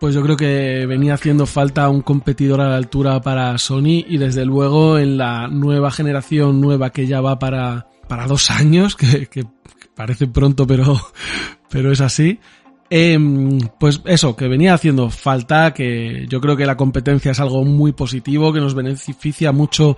[0.00, 4.18] pues yo creo que venía haciendo falta un competidor a la altura para Sony y
[4.18, 9.46] desde luego en la nueva generación nueva que ya va para, para dos años, que,
[9.94, 11.00] parece pronto pero,
[11.70, 12.40] pero es así,
[12.92, 17.64] em, pues eso, que venía haciendo falta, que yo creo que la competencia es algo
[17.64, 19.96] muy positivo, que nos beneficia mucho,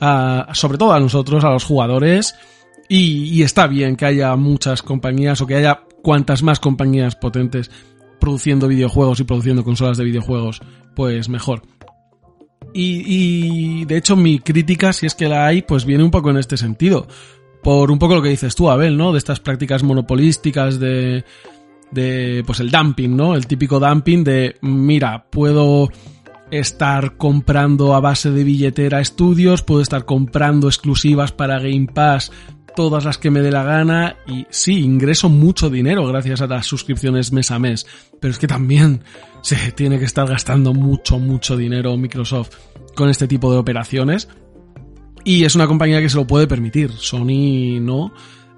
[0.00, 2.34] a, sobre todo a nosotros, a los jugadores,
[2.88, 7.70] y, y está bien que haya muchas compañías o que haya cuantas más compañías potentes
[8.18, 10.60] produciendo videojuegos y produciendo consolas de videojuegos,
[10.94, 11.62] pues mejor.
[12.74, 16.38] Y, de hecho mi crítica, si es que la hay, pues viene un poco en
[16.38, 17.06] este sentido.
[17.62, 19.12] Por un poco lo que dices tú, Abel, ¿no?
[19.12, 21.24] De estas prácticas monopolísticas de,
[21.92, 23.34] de pues el dumping, ¿no?
[23.34, 25.88] El típico dumping de mira, puedo
[26.50, 32.30] estar comprando a base de billetera estudios, puedo estar comprando exclusivas para Game Pass,
[32.76, 36.66] todas las que me dé la gana y sí, ingreso mucho dinero gracias a las
[36.66, 37.86] suscripciones mes a mes,
[38.20, 39.02] pero es que también
[39.42, 42.56] se tiene que estar gastando mucho, mucho dinero Microsoft
[42.94, 44.28] con este tipo de operaciones
[45.24, 48.12] y es una compañía que se lo puede permitir, Sony no.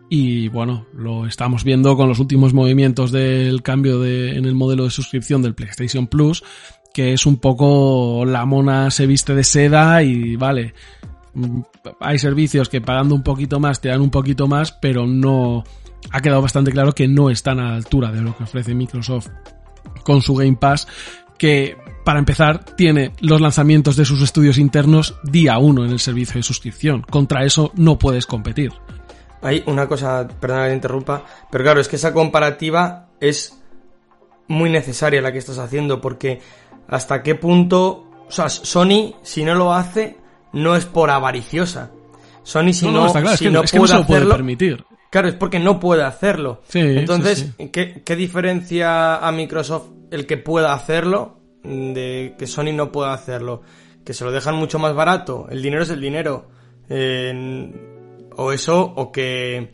[0.09, 4.85] Y bueno, lo estamos viendo con los últimos movimientos del cambio de, en el modelo
[4.85, 6.45] de suscripción del PlayStation Plus,
[6.93, 10.75] que es un poco la mona se viste de seda y vale,
[11.35, 11.61] mm,
[12.01, 15.64] hay servicios que pagando un poquito más te dan un poquito más, pero no
[16.11, 19.29] ha quedado bastante claro que no están a la altura de lo que ofrece Microsoft
[20.05, 20.87] con su Game Pass,
[21.38, 26.35] que para empezar tiene los lanzamientos de sus estudios internos día uno en el servicio
[26.35, 27.03] de suscripción.
[27.03, 28.73] Contra eso no puedes competir.
[29.44, 33.62] Hay una cosa, perdona que te interrumpa, pero claro, es que esa comparativa es
[34.48, 36.40] muy necesaria la que estás haciendo porque
[36.88, 40.16] hasta qué punto, o sea, Sony si no lo hace
[40.54, 41.90] no es por avariciosa.
[42.42, 44.85] Sony si no, si no, puede se lo puede permitir.
[45.11, 46.62] Claro, es porque no puede hacerlo.
[46.72, 53.12] Entonces, ¿qué, ¿qué, diferencia a Microsoft el que pueda hacerlo de que Sony no pueda
[53.12, 53.61] hacerlo?
[54.07, 55.48] Que se lo dejan mucho más barato.
[55.50, 56.48] El dinero es el dinero.
[58.37, 59.73] O eso, o que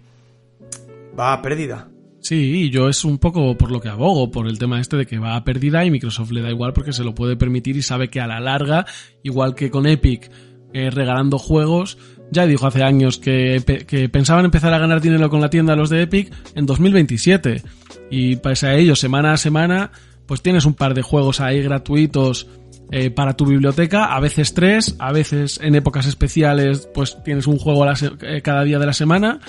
[1.18, 1.88] va a pérdida.
[2.20, 5.18] Sí, yo es un poco por lo que abogo, por el tema este de que
[5.18, 8.09] va a pérdida y Microsoft le da igual porque se lo puede permitir y sabe
[8.09, 8.87] que a la larga,
[9.23, 10.31] igual que con Epic
[10.73, 11.99] eh, regalando juegos,
[12.31, 15.90] ya dijo hace años que, que, pensaban empezar a ganar dinero con la tienda los
[15.90, 17.62] de Epic en 2027.
[18.11, 19.90] Y pese a ello, semana a semana,
[20.27, 22.46] pues tienes un par de juegos ahí gratuitos
[22.90, 27.59] eh, para tu biblioteca, a veces tres, a veces en épocas especiales, pues tienes un
[27.59, 29.40] juego eh, cada día de la semana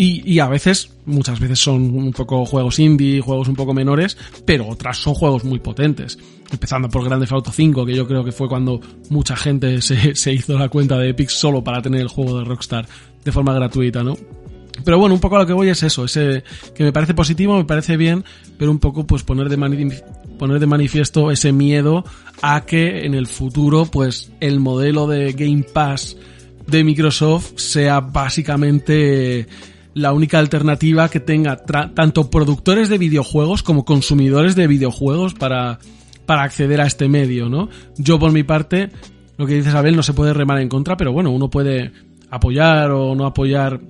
[0.00, 4.68] y, a veces, muchas veces son un poco juegos indie, juegos un poco menores, pero
[4.68, 6.16] otras son juegos muy potentes.
[6.52, 10.32] Empezando por Grande Auto 5, que yo creo que fue cuando mucha gente se, se
[10.32, 12.86] hizo la cuenta de Epic solo para tener el juego de Rockstar
[13.24, 14.16] de forma gratuita, ¿no?
[14.84, 17.56] Pero bueno, un poco a lo que voy es eso, ese que me parece positivo,
[17.56, 18.24] me parece bien,
[18.56, 19.56] pero un poco pues poner de,
[20.38, 22.04] poner de manifiesto ese miedo
[22.40, 26.16] a que en el futuro pues el modelo de Game Pass
[26.66, 29.46] de Microsoft sea básicamente
[29.94, 35.78] la única alternativa que tenga tanto productores de videojuegos como consumidores de videojuegos para,
[36.24, 37.68] para acceder a este medio, ¿no?
[37.96, 38.90] Yo por mi parte,
[39.36, 41.90] lo que dice Abel no se puede remar en contra, pero bueno, uno puede
[42.30, 43.80] apoyar o no apoyar.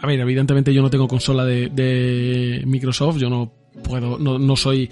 [0.00, 3.52] A ver, evidentemente yo no tengo consola de, de Microsoft, yo no
[3.82, 4.88] puedo, no, no soy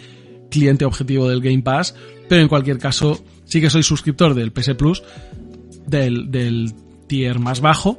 [0.50, 1.94] cliente objetivo del Game Pass,
[2.28, 5.02] pero en cualquier caso sí que soy suscriptor del PS Plus,
[5.86, 6.72] del, del
[7.06, 7.98] tier más bajo,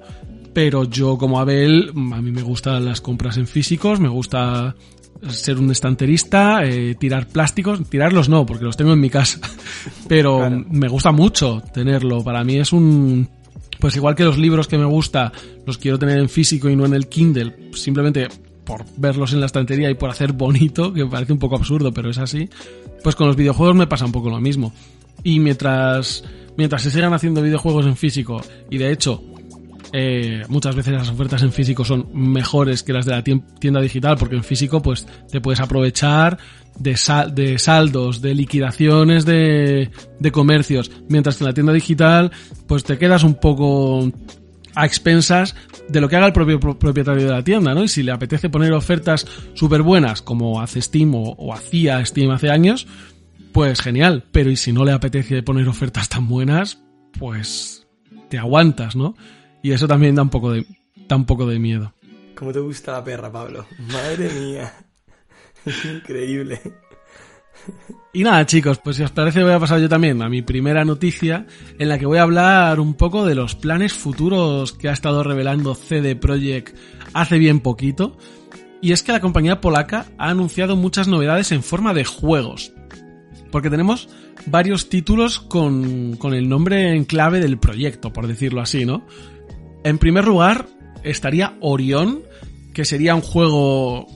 [0.54, 4.76] pero yo como Abel, a mí me gustan las compras en físicos, me gusta
[5.30, 9.40] ser un estanterista, eh, tirar plásticos, tirarlos no, porque los tengo en mi casa,
[10.08, 13.30] pero me gusta mucho tenerlo, para mí es un...
[13.80, 15.32] Pues igual que los libros que me gusta,
[15.68, 18.28] los quiero tener en físico y no en el Kindle, simplemente
[18.68, 22.10] por verlos en la estantería y por hacer bonito, que parece un poco absurdo, pero
[22.10, 22.50] es así,
[23.02, 24.74] pues con los videojuegos me pasa un poco lo mismo.
[25.24, 26.24] Y mientras,
[26.58, 29.24] mientras se sigan haciendo videojuegos en físico, y de hecho,
[29.94, 34.18] eh, muchas veces las ofertas en físico son mejores que las de la tienda digital
[34.18, 36.38] porque en físico pues te puedes aprovechar
[36.78, 37.00] de,
[37.34, 42.32] de saldos, de liquidaciones de, de comercios, mientras que en la tienda digital
[42.68, 44.12] pues te quedas un poco
[44.78, 45.56] a expensas
[45.90, 47.84] de lo que haga el propio propietario de la tienda, ¿no?
[47.84, 52.52] Y si le apetece poner ofertas súper buenas, como hace Steam o, hacía Steam hace
[52.52, 52.88] años,
[53.52, 54.26] pues genial.
[54.32, 56.84] Pero y si no le apetece poner ofertas tan buenas,
[57.18, 57.88] pues
[58.30, 59.16] te aguantas, ¿no?
[59.64, 60.66] Y eso también da un poco de,
[61.26, 61.94] poco de miedo.
[62.36, 63.66] ¿Cómo te gusta la perra, Pablo?
[63.92, 64.74] Madre mía.
[65.66, 66.62] Es increíble.
[68.14, 70.84] Y nada, chicos, pues si os parece voy a pasar yo también a mi primera
[70.84, 71.46] noticia
[71.78, 75.24] en la que voy a hablar un poco de los planes futuros que ha estado
[75.24, 76.76] revelando CD Projekt
[77.14, 78.18] hace bien poquito.
[78.82, 82.74] Y es que la compañía polaca ha anunciado muchas novedades en forma de juegos.
[83.52, 84.10] Porque tenemos
[84.46, 89.06] varios títulos con, con el nombre en clave del proyecto, por decirlo así, ¿no?
[89.84, 90.68] En primer lugar,
[91.04, 92.22] estaría Orion,
[92.74, 94.08] que sería un juego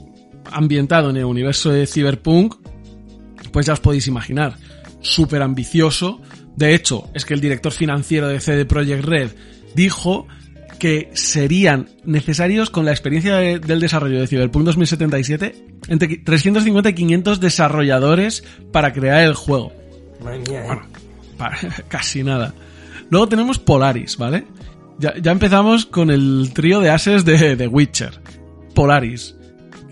[0.51, 2.55] ambientado en el universo de Cyberpunk,
[3.51, 4.55] pues ya os podéis imaginar,
[5.01, 6.21] súper ambicioso.
[6.55, 9.31] De hecho, es que el director financiero de CD Projekt Red
[9.75, 10.27] dijo
[10.79, 17.39] que serían necesarios con la experiencia del desarrollo de Cyberpunk 2077 entre 350 y 500
[17.39, 19.71] desarrolladores para crear el juego.
[20.23, 20.67] Mía, ¿eh?
[20.67, 20.81] Bueno,
[21.87, 22.53] casi nada.
[23.11, 24.45] Luego tenemos Polaris, ¿vale?
[24.97, 28.19] Ya, empezamos con el trío de ases de The Witcher.
[28.75, 29.35] Polaris.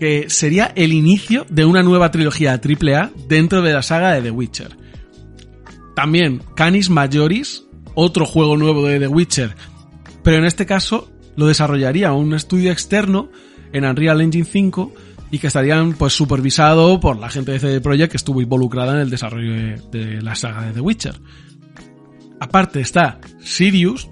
[0.00, 4.30] Que sería el inicio de una nueva trilogía AAA dentro de la saga de The
[4.30, 4.76] Witcher.
[5.94, 9.54] También Canis Majoris, otro juego nuevo de The Witcher,
[10.24, 13.30] pero en este caso lo desarrollaría un estudio externo
[13.72, 14.94] en Unreal Engine 5
[15.30, 19.00] y que estarían pues supervisado por la gente de CD Projekt que estuvo involucrada en
[19.00, 21.20] el desarrollo de, de la saga de The Witcher.
[22.40, 24.08] Aparte está Sirius,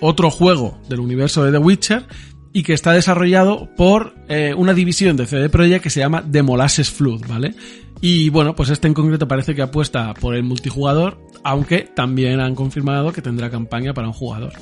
[0.00, 2.06] otro juego del universo de The Witcher
[2.52, 6.42] y que está desarrollado por eh, una división de CD Projekt que se llama The
[6.42, 7.54] Molasses Flood, ¿vale?
[8.00, 12.54] Y bueno, pues este en concreto parece que apuesta por el multijugador, aunque también han
[12.54, 14.52] confirmado que tendrá campaña para un jugador.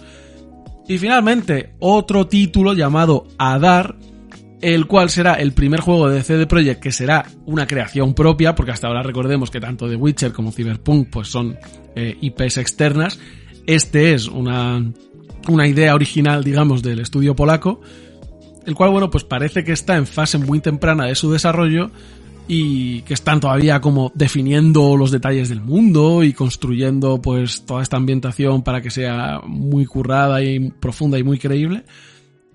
[0.87, 3.97] Y finalmente, otro título llamado Adar,
[4.61, 8.73] el cual será el primer juego de CD Projekt que será una creación propia, porque
[8.73, 11.57] hasta ahora recordemos que tanto The Witcher como Cyberpunk pues son
[11.97, 13.19] eh, IPs externas.
[13.67, 14.85] Este es una,
[15.49, 17.81] una idea original, digamos, del estudio polaco,
[18.67, 21.91] el cual, bueno, pues parece que está en fase muy temprana de su desarrollo
[22.47, 27.97] y que están todavía como definiendo los detalles del mundo y construyendo pues toda esta
[27.97, 31.85] ambientación para que sea muy currada y profunda y muy creíble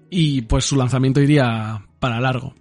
[0.09, 2.53] y pues su lanzamiento iría para largo.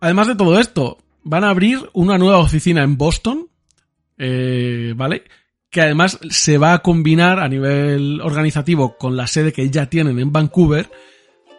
[0.00, 3.48] Además de todo esto, van a abrir una nueva oficina en Boston,
[4.18, 5.24] eh, ¿vale?
[5.70, 10.18] Que además se va a combinar a nivel organizativo con la sede que ya tienen
[10.18, 10.90] en Vancouver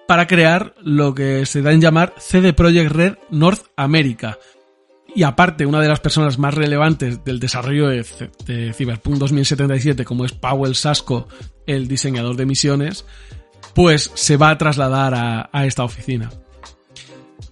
[0.08, 4.38] para crear lo que se da en llamar CD Projekt Red North America.
[5.16, 8.06] Y aparte, una de las personas más relevantes del desarrollo de,
[8.46, 11.28] de Cyberpunk 2077, como es Powell Sasco,
[11.66, 13.06] el diseñador de misiones,
[13.74, 16.30] pues se va a trasladar a, a esta oficina.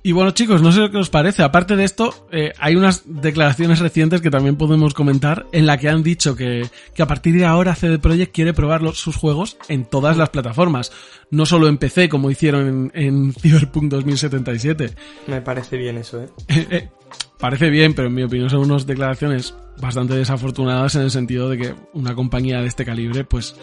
[0.02, 1.44] Y bueno chicos, no sé qué os parece.
[1.44, 5.90] Aparte de esto, eh, hay unas declaraciones recientes que también podemos comentar en la que
[5.90, 9.58] han dicho que, que a partir de ahora CD Projekt quiere probar los, sus juegos
[9.68, 10.92] en todas las plataformas.
[11.32, 14.96] No solo en PC como hicieron en, en Cyberpunk 2077.
[15.28, 16.30] Me parece bien eso, ¿eh?
[16.48, 16.90] Eh, eh,
[17.38, 21.58] parece bien, pero en mi opinión son unas declaraciones bastante desafortunadas en el sentido de
[21.58, 23.56] que una compañía de este calibre pues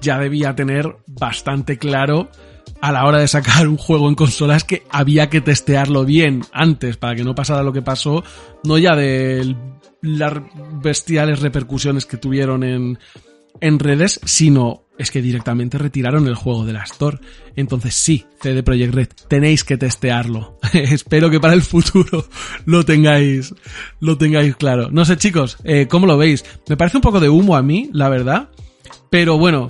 [0.00, 2.30] ya debía tener bastante claro
[2.80, 6.96] a la hora de sacar un juego en consolas que había que testearlo bien antes
[6.96, 8.22] para que no pasara lo que pasó,
[8.64, 9.56] no ya de
[10.00, 10.34] las
[10.82, 12.98] bestiales repercusiones que tuvieron en,
[13.60, 17.18] en redes, sino es que directamente retiraron el juego de la Store.
[17.56, 20.58] Entonces sí, CD Projekt Red, tenéis que testearlo.
[20.72, 22.26] Espero que para el futuro
[22.66, 23.54] lo tengáis,
[24.00, 24.90] lo tengáis claro.
[24.90, 26.44] No sé chicos, eh, ¿cómo lo veis?
[26.68, 28.50] Me parece un poco de humo a mí, la verdad.
[29.10, 29.68] Pero bueno,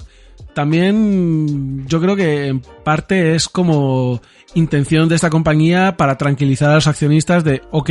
[0.58, 4.20] también yo creo que en parte es como
[4.54, 7.90] intención de esta compañía para tranquilizar a los accionistas de, ok,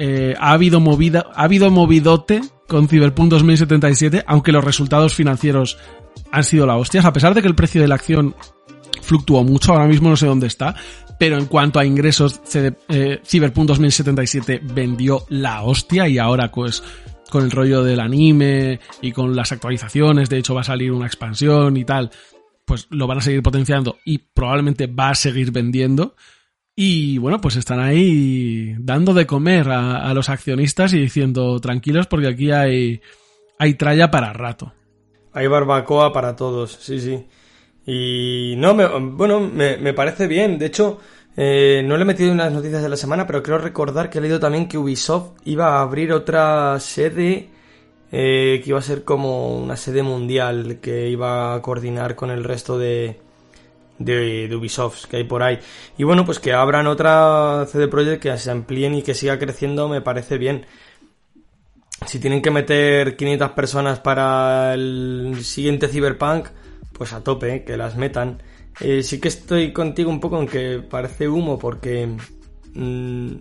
[0.00, 5.78] eh, ha habido movida, ha habido movidote con Cyberpunk 2077, aunque los resultados financieros
[6.32, 8.34] han sido la hostia, a pesar de que el precio de la acción
[9.00, 10.74] fluctuó mucho, ahora mismo no sé dónde está,
[11.16, 12.40] pero en cuanto a ingresos,
[12.88, 16.82] eh, Cyberpunk 2077 vendió la hostia y ahora pues
[17.30, 21.06] con el rollo del anime y con las actualizaciones, de hecho va a salir una
[21.06, 22.10] expansión y tal,
[22.64, 26.14] pues lo van a seguir potenciando y probablemente va a seguir vendiendo.
[26.76, 32.28] Y bueno, pues están ahí dando de comer a, los accionistas y diciendo tranquilos porque
[32.28, 33.00] aquí hay,
[33.58, 34.72] hay tralla para rato.
[35.32, 37.26] Hay barbacoa para todos, sí, sí.
[37.84, 40.58] Y no, me, bueno, me, me parece bien.
[40.58, 41.00] De hecho,
[41.40, 44.18] eh, no le he metido en las noticias de la semana, pero creo recordar que
[44.18, 47.48] he leído también que Ubisoft iba a abrir otra sede
[48.10, 52.42] eh, que iba a ser como una sede mundial que iba a coordinar con el
[52.42, 53.20] resto de,
[54.00, 55.60] de, de, Ubisoft que hay por ahí.
[55.96, 59.88] Y bueno, pues que abran otra CD Projekt que se amplíen y que siga creciendo
[59.88, 60.66] me parece bien.
[62.04, 66.48] Si tienen que meter 500 personas para el siguiente Cyberpunk,
[66.94, 67.64] pues a tope, ¿eh?
[67.64, 68.42] que las metan.
[68.80, 72.06] Eh, sí que estoy contigo un poco en que parece humo porque
[72.74, 73.32] mmm,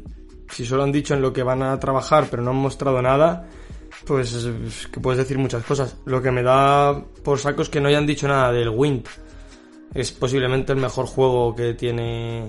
[0.50, 3.48] si solo han dicho en lo que van a trabajar pero no han mostrado nada,
[4.06, 5.98] pues es que puedes decir muchas cosas.
[6.06, 9.08] Lo que me da por saco es que no hayan dicho nada del Wind.
[9.94, 12.48] Es posiblemente el mejor juego que tiene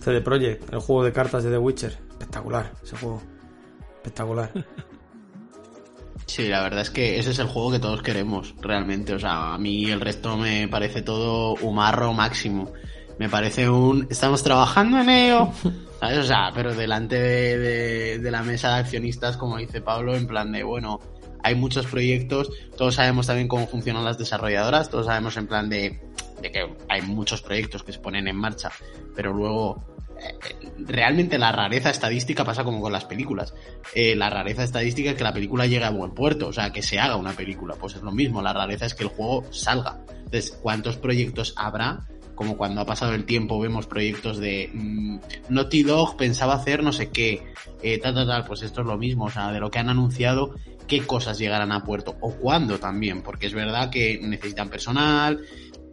[0.00, 1.98] CD Projekt, el juego de cartas de The Witcher.
[2.10, 3.22] Espectacular ese juego.
[4.02, 4.52] Espectacular.
[6.30, 9.12] Sí, la verdad es que ese es el juego que todos queremos, realmente.
[9.14, 12.72] O sea, a mí el resto me parece todo humarro máximo.
[13.18, 14.06] Me parece un...
[14.08, 15.48] Estamos trabajando en ello.
[15.98, 16.18] ¿Sabes?
[16.18, 20.28] O sea, pero delante de, de, de la mesa de accionistas, como dice Pablo, en
[20.28, 21.00] plan de, bueno,
[21.42, 26.00] hay muchos proyectos, todos sabemos también cómo funcionan las desarrolladoras, todos sabemos en plan de,
[26.40, 28.70] de que hay muchos proyectos que se ponen en marcha,
[29.16, 29.84] pero luego
[30.78, 33.54] realmente la rareza estadística pasa como con las películas.
[33.94, 36.82] Eh, la rareza estadística es que la película llegue a buen puerto, o sea, que
[36.82, 38.42] se haga una película, pues es lo mismo.
[38.42, 39.98] La rareza es que el juego salga.
[40.08, 42.06] Entonces, ¿cuántos proyectos habrá
[42.40, 45.18] como cuando ha pasado el tiempo vemos proyectos de mm,
[45.50, 47.52] Naughty Dog pensaba hacer no sé qué,
[47.82, 49.90] eh, tal, tal, tal, pues esto es lo mismo, o sea, de lo que han
[49.90, 50.54] anunciado,
[50.86, 55.42] qué cosas llegarán a puerto o cuándo también, porque es verdad que necesitan personal,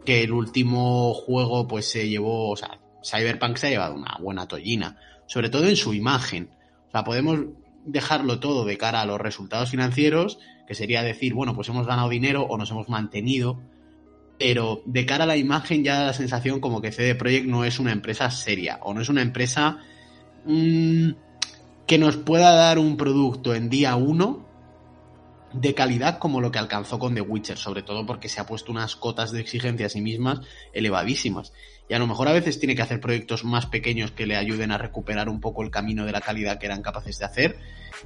[0.06, 4.46] que el último juego pues se llevó, o sea, Cyberpunk se ha llevado una buena
[4.46, 4.96] tollina,
[5.26, 6.50] sobre todo en su imagen.
[6.88, 7.40] O sea, podemos
[7.84, 12.08] dejarlo todo de cara a los resultados financieros, que sería decir, bueno, pues hemos ganado
[12.08, 13.60] dinero o nos hemos mantenido,
[14.38, 17.64] pero de cara a la imagen ya da la sensación como que CD Projekt no
[17.64, 19.78] es una empresa seria o no es una empresa
[20.44, 21.10] mmm,
[21.86, 24.46] que nos pueda dar un producto en día uno
[25.52, 28.70] de calidad como lo que alcanzó con The Witcher, sobre todo porque se ha puesto
[28.70, 30.40] unas cotas de exigencia a sí mismas
[30.72, 31.52] elevadísimas.
[31.88, 34.72] Y a lo mejor a veces tiene que hacer proyectos más pequeños que le ayuden
[34.72, 37.58] a recuperar un poco el camino de la calidad que eran capaces de hacer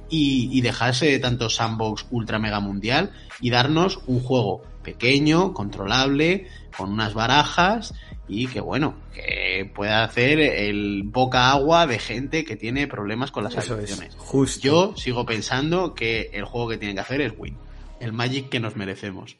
[0.09, 3.11] y, y dejarse de tanto sandbox ultra mega mundial
[3.41, 7.93] y darnos un juego pequeño, controlable, con unas barajas
[8.27, 13.43] y que bueno, que pueda hacer el boca agua de gente que tiene problemas con
[13.43, 14.09] las Eso adicciones.
[14.09, 14.61] es, justo.
[14.61, 17.57] Yo sigo pensando que el juego que tienen que hacer es Win,
[17.99, 19.37] el Magic que nos merecemos.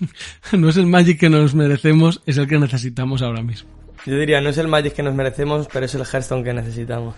[0.52, 3.70] no es el Magic que nos merecemos, es el que necesitamos ahora mismo.
[4.06, 7.14] Yo diría, no es el Magic que nos merecemos, pero es el Hearthstone que necesitamos.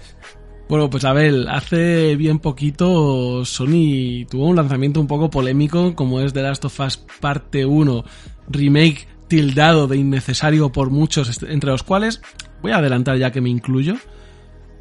[0.69, 6.33] Bueno, pues Abel, hace bien poquito Sony tuvo un lanzamiento un poco polémico como es
[6.33, 8.05] The Last of Us Parte 1
[8.49, 12.21] Remake tildado de innecesario por muchos, entre los cuales
[12.63, 13.95] voy a adelantar ya que me incluyo.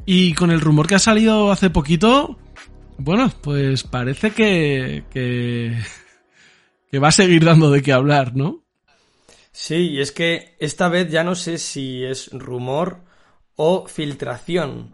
[0.06, 2.38] Y con el rumor que ha salido hace poquito,
[2.98, 5.78] bueno, pues parece que, que,
[6.92, 8.65] que va a seguir dando de qué hablar, ¿no?
[9.58, 12.98] Sí, y es que esta vez ya no sé si es rumor
[13.56, 14.92] o filtración.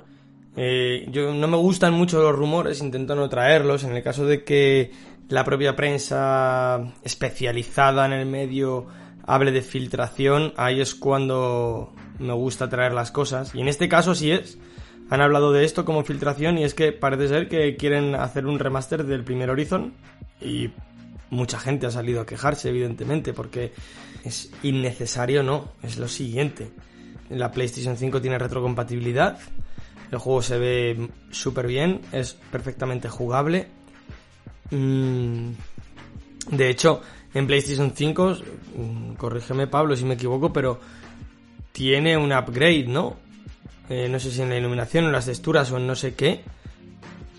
[0.55, 3.83] Eh, yo no me gustan mucho los rumores, intento no traerlos.
[3.83, 4.91] En el caso de que
[5.29, 8.85] la propia prensa especializada en el medio
[9.25, 13.55] hable de filtración, ahí es cuando me gusta traer las cosas.
[13.55, 14.59] Y en este caso sí es.
[15.09, 18.59] Han hablado de esto como filtración y es que parece ser que quieren hacer un
[18.59, 19.95] remaster del primer Horizon
[20.39, 20.69] y
[21.31, 23.71] mucha gente ha salido a quejarse, evidentemente, porque
[24.23, 26.69] es innecesario, no, es lo siguiente.
[27.29, 29.39] La PlayStation 5 tiene retrocompatibilidad,
[30.11, 33.67] el juego se ve súper bien, es perfectamente jugable.
[34.69, 35.51] Mm,
[36.51, 37.01] de hecho,
[37.33, 38.37] en PlayStation 5,
[38.75, 40.79] mm, corrígeme Pablo si me equivoco, pero
[41.71, 43.15] tiene un upgrade, ¿no?
[43.89, 46.43] Eh, no sé si en la iluminación, en las texturas o en no sé qué,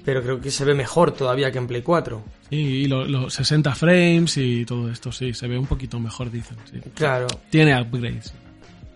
[0.04, 2.22] pero creo que se ve mejor todavía que en Play 4.
[2.50, 6.30] Sí, y los lo 60 frames y todo esto, sí, se ve un poquito mejor,
[6.30, 6.56] dicen.
[6.70, 6.80] Sí.
[6.94, 7.26] Claro.
[7.50, 8.34] Tiene upgrades.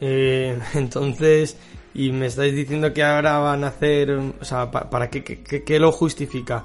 [0.01, 1.57] Eh, entonces,
[1.95, 5.63] y me estáis diciendo que ahora van a hacer, o sea, pa- ¿para qué, qué,
[5.65, 6.65] qué lo justifica?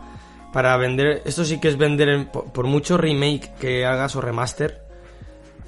[0.52, 4.22] Para vender, esto sí que es vender, en- por, por mucho remake que hagas o
[4.22, 4.82] remaster,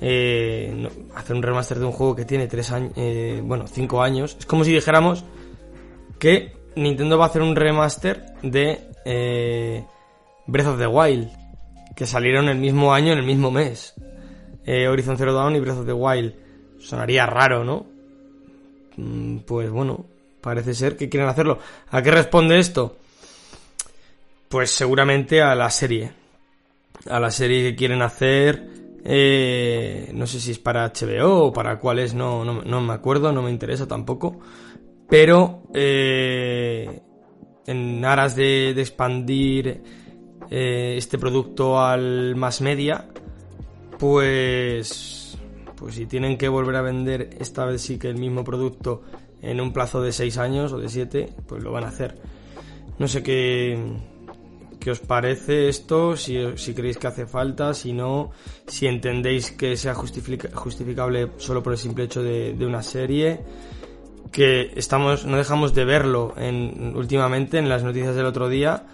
[0.01, 4.01] eh, no- hacer un remaster de un juego que tiene tres años, eh, bueno, cinco
[4.01, 5.23] años, es como si dijéramos
[6.19, 9.83] que Nintendo va a hacer un remaster de eh,
[10.47, 11.29] Breath of the Wild,
[11.95, 13.93] que salieron el mismo año, en el mismo mes.
[14.65, 16.33] Eh, Horizon Zero Dawn y Breath of the Wild.
[16.79, 17.85] Sonaría raro, ¿no?
[18.97, 20.05] Mm, Pues bueno,
[20.41, 21.59] parece ser que quieren hacerlo.
[21.91, 22.97] ¿A qué responde esto?
[24.49, 26.11] Pues seguramente a la serie.
[27.09, 28.69] A la serie que quieren hacer.
[29.05, 32.93] eh, no sé si es para HBO o para cuál es, no, no, no me
[32.93, 34.39] acuerdo, no me interesa tampoco.
[35.09, 37.01] Pero eh,
[37.67, 39.81] en aras de, expandir
[40.49, 43.07] eh, este producto al más media,
[43.99, 45.37] pues,
[45.75, 49.03] pues si tienen que volver a vender esta vez sí que el mismo producto
[49.41, 52.17] en un plazo de 6 años o de 7, pues lo van a hacer.
[52.97, 53.77] No sé qué,
[54.79, 58.31] qué os parece esto, si, si creéis que hace falta, si no,
[58.67, 63.41] si entendéis que sea justifica- justificable solo por el simple hecho de una serie
[64.33, 68.87] que estamos no dejamos de verlo en últimamente en las noticias del otro día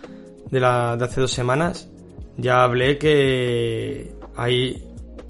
[0.52, 1.90] de la de hace dos semanas
[2.38, 4.84] ya hablé que hay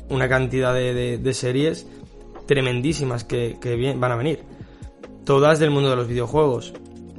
[0.10, 1.88] una cantidad de, de- series
[2.45, 3.57] tremendísimas que,
[3.97, 4.39] van a venir
[5.24, 6.74] todas del mundo de los videojuegos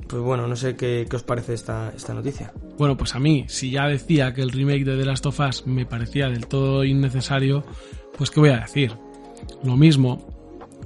[0.09, 3.45] pues bueno no sé qué, qué os parece esta, esta noticia Bueno, pues a mí,
[3.47, 6.83] si ya decía que el remake de The Last of Us me parecía del todo
[6.83, 7.63] innecesario,
[8.17, 8.93] pues qué voy a decir.
[9.63, 10.27] Lo mismo.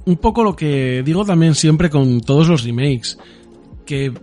[0.05, 3.17] Un poco lo que digo también siempre con todos los remakes.
[3.85, 4.13] Que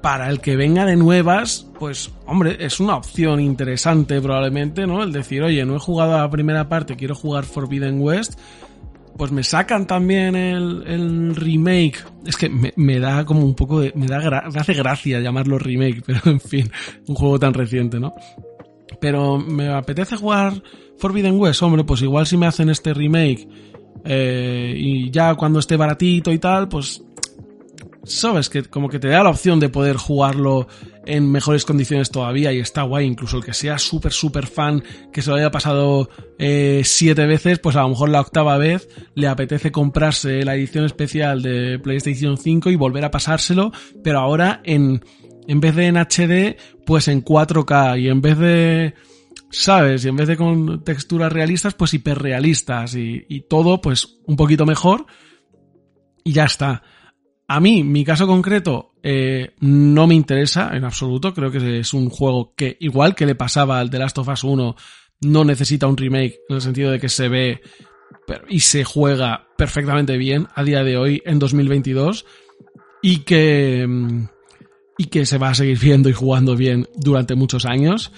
[0.00, 5.02] para el que venga de nuevas, pues hombre, es una opción interesante probablemente, ¿no?
[5.02, 8.38] El decir, oye, no he jugado a la primera parte, quiero jugar Forbidden West.
[9.16, 12.04] Pues me sacan también el, el remake.
[12.24, 13.92] Es que me, da como un poco de.
[13.96, 16.70] Me, da me hace gracia llamarlo remake, pero en fin,
[17.08, 18.14] un juego tan reciente, ¿no?
[19.00, 20.62] Pero me apetece jugar
[20.98, 23.48] Forbidden West, hombre, pues igual si me hacen este remake
[24.04, 27.02] Eh, y ya cuando esté baratito y tal, pues
[28.04, 30.66] sabes que como que te da la opción de poder jugarlo
[31.04, 34.82] en mejores condiciones todavía y está guay, incluso el que sea súper súper fan,
[35.12, 38.88] que se lo haya pasado eh, siete veces, pues a lo mejor la octava vez
[39.14, 43.72] le apetece comprarse la edición especial de PlayStation 5 y volver a pasárselo,
[44.02, 45.02] pero ahora en,
[45.46, 48.94] en vez de en HD, pues en 4K y en vez de...
[49.50, 50.04] ¿Sabes?
[50.04, 54.66] Y en vez de con texturas realistas, pues hiperrealistas y, y todo, pues un poquito
[54.66, 55.06] mejor.
[56.24, 56.82] Y ya está.
[57.50, 61.32] A mí, mi caso concreto, eh, no me interesa en absoluto.
[61.32, 64.44] Creo que es un juego que, igual que le pasaba al The Last of Us
[64.44, 64.76] 1,
[65.22, 67.62] no necesita un remake en el sentido de que se ve
[68.50, 72.26] y se juega perfectamente bien a día de hoy, en 2022,
[73.00, 73.88] y que,
[74.98, 78.12] y que se va a seguir viendo y jugando bien durante muchos años.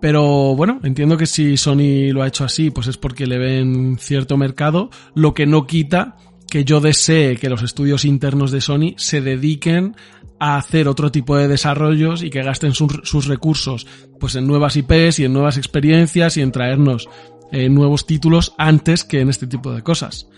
[0.00, 3.96] Pero bueno, entiendo que si Sony lo ha hecho así, pues es porque le ven
[3.98, 6.16] cierto mercado, lo que no quita
[6.50, 9.96] que yo desee que los estudios internos de Sony se dediquen
[10.38, 13.86] a hacer otro tipo de desarrollos y que gasten sus recursos
[14.20, 17.08] pues en nuevas IPs y en nuevas experiencias y en traernos
[17.52, 20.28] eh, nuevos títulos antes que en este tipo de cosas.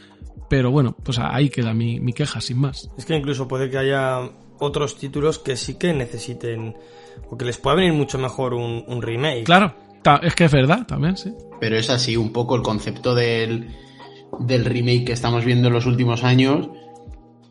[0.48, 2.90] Pero bueno, pues ahí queda mi, mi queja, sin más.
[2.96, 6.74] Es que incluso puede que haya otros títulos que sí que necesiten
[7.30, 9.44] o que les pueda venir mucho mejor un, un remake.
[9.44, 9.74] Claro,
[10.22, 11.32] es que es verdad también, sí.
[11.60, 13.68] Pero es así un poco el concepto del
[14.38, 16.68] del remake que estamos viendo en los últimos años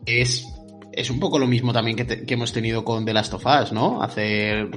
[0.06, 0.48] es,
[0.94, 4.02] es un poco lo mismo también que, hemos tenido con The Last of Us, ¿no?
[4.02, 4.70] Hace,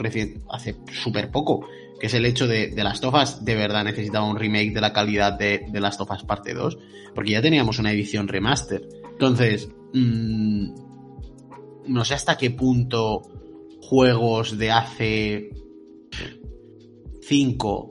[0.50, 1.66] hace súper poco,
[2.00, 4.80] que es el hecho de The Last of Us de verdad necesitaba un remake de
[4.80, 6.78] la calidad de The Last of Us parte 2,
[7.14, 8.82] porque ya teníamos una edición remaster.
[9.12, 10.74] Entonces, mmm,
[11.86, 13.22] no sé hasta qué punto
[13.90, 15.50] juegos de hace
[17.22, 17.90] 5,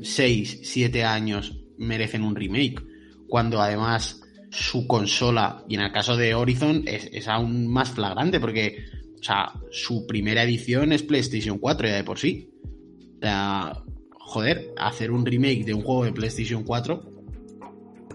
[0.00, 2.80] 6, 7 años merecen un remake
[3.26, 4.22] cuando además
[4.52, 8.84] su consola, y en el caso de Horizon es, aún más flagrante porque,
[9.18, 12.48] o sea, su primera edición es PlayStation 4 ya de por sí.
[13.16, 17.02] O sea, joder, hacer un remake de un juego de PlayStation 4,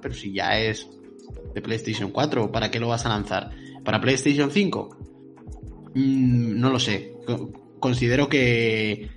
[0.01, 0.87] pero si ya es
[1.53, 3.51] de PlayStation 4, ¿para qué lo vas a lanzar?
[3.83, 5.10] ¿Para PlayStation 5?
[5.93, 7.13] Mm, no lo sé.
[7.79, 9.09] Considero que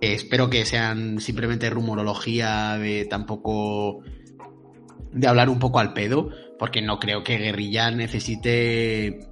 [0.00, 4.02] espero que sean simplemente rumorología de tampoco
[5.12, 9.28] de hablar un poco al pedo, porque no creo que Guerrilla necesite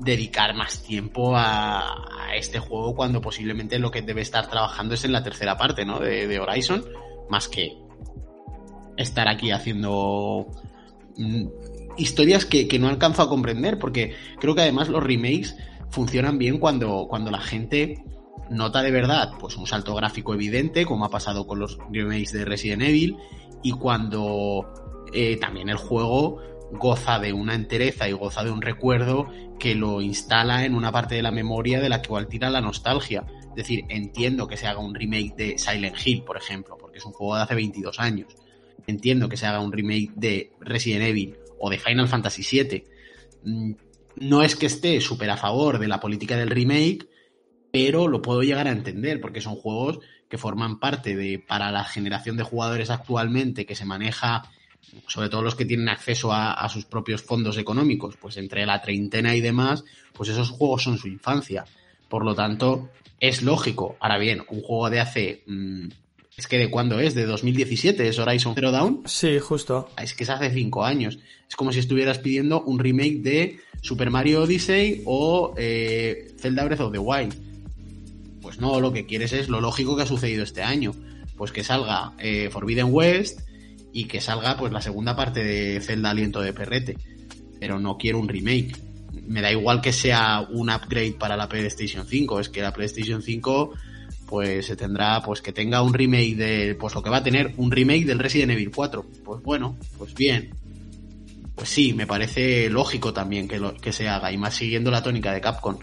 [0.00, 2.04] dedicar más tiempo a,
[2.34, 5.98] este juego cuando posiblemente lo que debe estar trabajando es en la tercera parte, ¿no?
[5.98, 6.84] De, Horizon,
[7.30, 7.78] más que
[8.98, 10.46] estar aquí haciendo
[11.16, 11.46] mm,
[11.96, 15.56] historias que, que, no alcanzo a comprender, porque creo que además los remakes
[15.90, 18.02] funcionan bien cuando, cuando la gente
[18.50, 22.44] nota de verdad pues un salto gráfico evidente, como ha pasado con los remakes de
[22.44, 23.16] Resident Evil,
[23.62, 26.40] y cuando eh, también el juego
[26.72, 29.28] goza de una entereza y goza de un recuerdo
[29.58, 33.24] que lo instala en una parte de la memoria de la igual tira la nostalgia.
[33.50, 37.04] Es decir, entiendo que se haga un remake de Silent Hill, por ejemplo, porque es
[37.04, 38.36] un juego de hace 22 años.
[38.86, 42.84] Entiendo que se haga un remake de Resident Evil o de Final Fantasy VII.
[44.20, 47.08] No es que esté súper a favor de la política del remake,
[47.70, 51.84] pero lo puedo llegar a entender, porque son juegos que forman parte de, para la
[51.84, 54.50] generación de jugadores actualmente que se maneja
[55.06, 59.34] sobre todo los que tienen acceso a, sus propios fondos económicos, pues entre la treintena
[59.34, 61.64] y demás, pues esos juegos son su infancia.
[62.08, 62.90] Por lo tanto,
[63.20, 63.96] es lógico.
[64.00, 65.42] Ahora bien, un juego de hace...
[65.46, 65.88] Mm,
[66.38, 69.02] es que de cuándo es, de 2017, es Horizon Zero Dawn.
[69.04, 69.90] Sí, justo.
[70.00, 71.18] Es que es hace cinco años.
[71.48, 76.80] Es como si estuvieras pidiendo un remake de Super Mario Odyssey o eh, Zelda Breath
[76.80, 77.34] of the Wild.
[78.40, 80.94] Pues no, lo que quieres es lo lógico que ha sucedido este año.
[81.36, 83.40] Pues que salga eh, Forbidden West,
[83.92, 86.96] y que salga pues la segunda parte de Zelda Aliento de Perrete.
[87.58, 88.76] Pero no quiero un remake.
[89.26, 93.22] Me da igual que sea un upgrade para la PlayStation 5, es que la PlayStation
[93.22, 93.74] 5
[94.28, 97.54] pues se tendrá pues que tenga un remake de pues lo que va a tener
[97.56, 99.04] un remake del Resident Evil 4.
[99.24, 100.54] Pues bueno, pues bien.
[101.54, 105.02] Pues sí, me parece lógico también que, lo, que se haga y más siguiendo la
[105.02, 105.78] tónica de Capcom.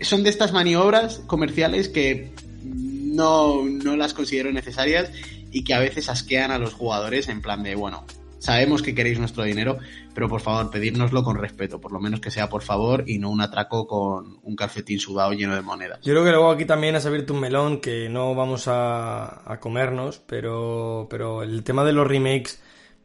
[0.00, 2.32] Son de estas maniobras comerciales que
[2.64, 5.12] no, no las considero necesarias
[5.52, 8.04] y que a veces asquean a los jugadores en plan de, bueno,
[8.42, 9.78] sabemos que queréis nuestro dinero,
[10.14, 13.30] pero por favor, pedírnoslo con respeto, por lo menos que sea por favor y no
[13.30, 16.00] un atraco con un calcetín sudado lleno de monedas.
[16.02, 20.18] Yo creo que luego aquí también has abierto un melón que no vamos a, comernos,
[20.26, 22.60] pero, pero el tema de los remakes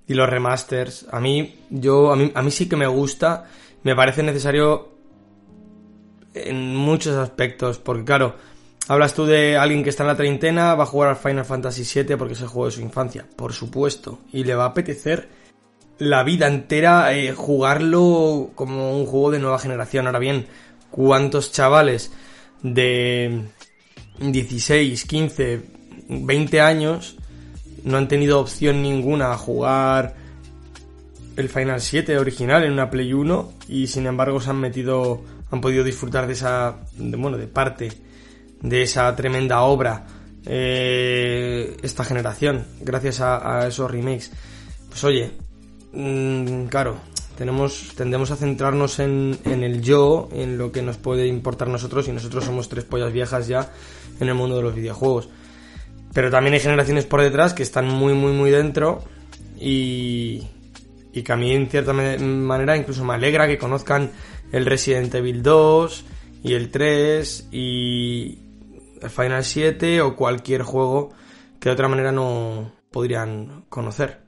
[0.07, 3.45] y los remasters, a mí, yo, a mí, a mí sí que me gusta,
[3.83, 4.97] me parece necesario
[6.33, 8.35] en muchos aspectos, porque claro,
[8.89, 11.83] Hablas tú de alguien que está en la treintena, va a jugar al Final Fantasy
[11.83, 15.27] VII porque es el juego de su infancia, por supuesto, y le va a apetecer
[15.99, 20.05] la vida entera eh, jugarlo como un juego de nueva generación.
[20.05, 20.47] Ahora bien,
[20.89, 22.11] ¿cuántos chavales
[22.63, 23.41] de
[24.19, 25.61] 16, 15,
[26.07, 27.17] 20 años
[27.83, 30.15] no han tenido opción ninguna a jugar
[31.35, 35.21] el Final 7 original en una Play 1 y sin embargo se han metido,
[35.51, 38.06] han podido disfrutar de esa, bueno, de parte
[38.61, 40.05] de esa tremenda obra
[40.45, 44.31] eh, esta generación gracias a, esos remakes.
[44.89, 45.31] Pues oye,
[45.91, 46.97] mmm, claro,
[47.37, 52.07] tenemos, tendemos a centrarnos en, en el yo, en lo que nos puede importar nosotros
[52.07, 53.71] y nosotros somos tres pollas viejas ya
[54.19, 55.29] en el mundo de los videojuegos.
[56.13, 59.03] Pero también hay generaciones por detrás que están muy, muy, muy dentro
[59.59, 60.43] y,
[61.13, 64.11] y que a mí en cierta manera incluso me alegra que conozcan
[64.51, 66.05] el Resident Evil 2
[66.43, 68.46] y el 3 y
[69.01, 71.13] el Final 7 o cualquier juego
[71.59, 74.27] que de otra manera no podrían conocer.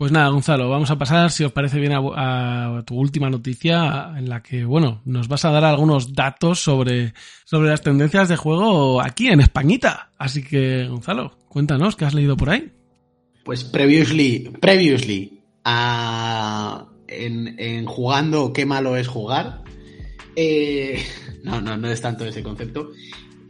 [0.00, 4.30] Pues nada, Gonzalo, vamos a pasar, si os parece bien, a, tu última noticia, en
[4.30, 7.12] la que, bueno, nos vas a dar algunos datos sobre,
[7.44, 10.10] sobre las tendencias de juego aquí en Españita.
[10.16, 12.72] Así que, Gonzalo, cuéntanos, ¿qué has leído por ahí?
[13.44, 15.42] Pues previously, previously,
[17.06, 19.64] en, jugando qué malo es jugar.
[20.34, 21.04] Eh,
[21.44, 22.88] no, no, no es tanto ese concepto.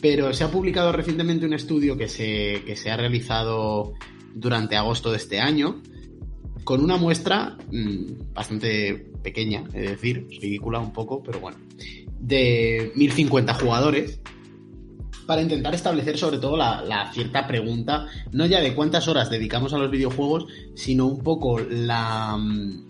[0.00, 3.92] Pero se ha publicado recientemente un estudio que se, que se ha realizado
[4.34, 5.82] durante agosto de este año
[6.64, 11.58] con una muestra mm, bastante pequeña, es decir, ridícula un poco, pero bueno,
[12.18, 14.20] de 1050 jugadores
[15.26, 19.78] para intentar establecer sobre todo la, cierta pregunta, no ya de cuántas horas dedicamos a
[19.78, 22.84] los videojuegos, sino un poco la, mm,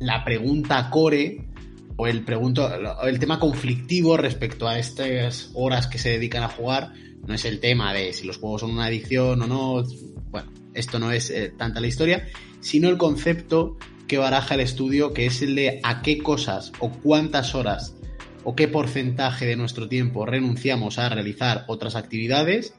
[0.00, 1.48] la pregunta core
[1.96, 2.70] o el, pregunto,
[3.02, 6.92] el tema conflictivo respecto a estas horas que se dedican a jugar.
[7.26, 9.84] No es el tema de si los juegos son una adicción o no.
[10.30, 12.26] Bueno, esto no es eh, tanta la historia,
[12.60, 13.76] sino el concepto
[14.06, 17.96] que baraja el estudio, que es el de a qué cosas o cuántas horas
[18.44, 22.74] o qué porcentaje de nuestro tiempo renunciamos a realizar otras actividades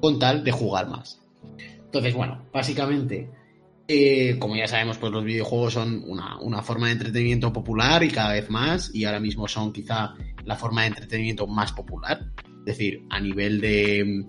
[0.00, 1.20] con tal de jugar más.
[1.84, 3.30] Entonces, bueno, básicamente,
[3.88, 8.10] eh, como ya sabemos, pues los videojuegos son una, una, forma de entretenimiento popular y
[8.10, 10.14] cada vez más, y ahora mismo son quizá
[10.44, 12.32] la forma de entretenimiento más popular.
[12.60, 14.26] Es decir, a nivel de,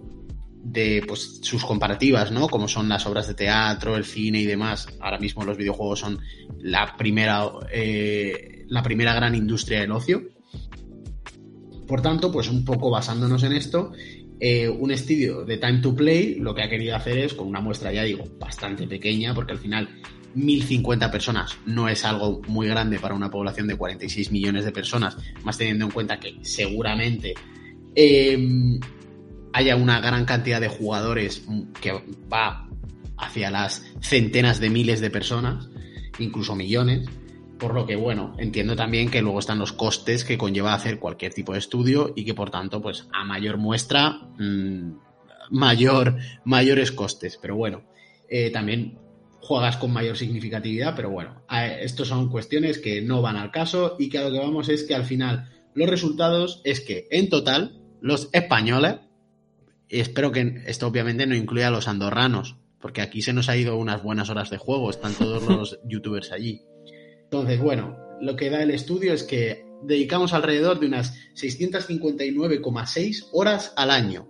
[0.63, 2.47] de pues, sus comparativas, ¿no?
[2.49, 4.87] Como son las obras de teatro, el cine y demás.
[4.99, 6.19] Ahora mismo los videojuegos son
[6.59, 10.23] la primera, eh, la primera gran industria del ocio.
[11.87, 13.93] Por tanto, pues un poco basándonos en esto,
[14.39, 17.59] eh, un estudio de Time to Play lo que ha querido hacer es, con una
[17.59, 19.89] muestra, ya digo, bastante pequeña, porque al final
[20.35, 25.17] 1050 personas no es algo muy grande para una población de 46 millones de personas,
[25.43, 27.33] más teniendo en cuenta que seguramente
[27.95, 28.37] eh,
[29.53, 31.43] haya una gran cantidad de jugadores
[31.81, 31.93] que
[32.31, 32.69] va
[33.17, 35.69] hacia las centenas de miles de personas,
[36.19, 37.07] incluso millones.
[37.59, 41.33] Por lo que, bueno, entiendo también que luego están los costes que conlleva hacer cualquier
[41.33, 44.97] tipo de estudio y que, por tanto, pues a mayor muestra, mmm,
[45.49, 47.37] mayor, mayores costes.
[47.41, 47.83] Pero bueno,
[48.29, 48.99] eh, también
[49.39, 51.41] juegas con mayor significatividad, pero bueno,
[51.79, 54.83] estos son cuestiones que no van al caso y que a lo que vamos es
[54.83, 58.97] que al final los resultados es que en total los españoles
[59.89, 63.55] y espero que esto obviamente no incluya a los andorranos, porque aquí se nos ha
[63.55, 66.61] ido unas buenas horas de juego, están todos los youtubers allí.
[67.27, 73.73] Entonces, bueno, lo que da el estudio es que dedicamos alrededor de unas 659,6 horas
[73.75, 74.29] al año.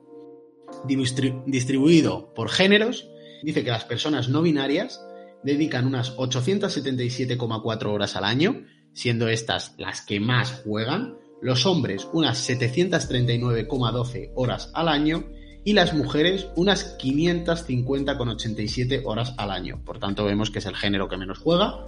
[1.45, 3.07] distribuido por géneros,
[3.43, 4.99] dice que las personas no binarias
[5.43, 12.49] dedican unas 877,4 horas al año, siendo estas las que más juegan, los hombres unas
[12.49, 15.23] 739,12 horas al año
[15.63, 19.83] y las mujeres unas 550,87 horas al año.
[19.85, 21.85] Por tanto, vemos que es el género que menos juega.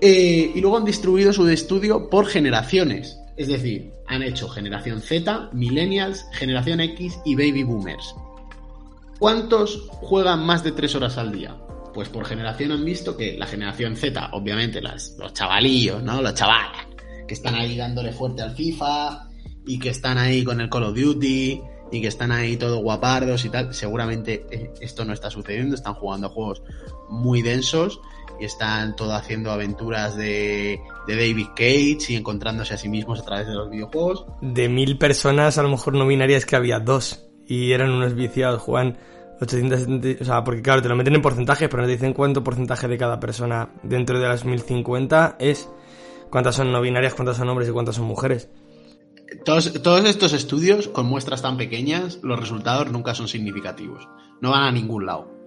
[0.00, 3.18] Eh, y luego han distribuido su estudio por generaciones.
[3.36, 8.14] Es decir, han hecho generación Z, millennials, generación X y baby boomers.
[9.18, 11.56] ¿Cuántos juegan más de 3 horas al día?
[11.92, 16.22] Pues por generación han visto que la generación Z, obviamente los chavalillos, ¿no?
[16.22, 16.86] Los chavales,
[17.26, 19.28] que están ahí dándole fuerte al FIFA
[19.66, 21.60] y que están ahí con el Call of Duty
[21.92, 25.94] y que están ahí todos guapardos y tal, seguramente eh, esto no está sucediendo, están
[25.94, 26.62] jugando juegos
[27.08, 28.00] muy densos
[28.40, 33.24] y están todo haciendo aventuras de, de David Cage y encontrándose a sí mismos a
[33.24, 34.24] través de los videojuegos.
[34.40, 38.62] De mil personas, a lo mejor no binarias que había dos y eran unos viciados,
[38.62, 38.96] juegan
[39.40, 42.44] 870, o sea, porque claro, te lo meten en porcentaje, pero no te dicen cuánto
[42.44, 45.68] porcentaje de cada persona dentro de las 1050 es,
[46.30, 48.48] cuántas son no binarias, cuántas son hombres y cuántas son mujeres.
[49.44, 54.08] Todos, estos estudios, con muestras tan pequeñas, los resultados nunca son significativos.
[54.40, 55.39] No van a ningún lado.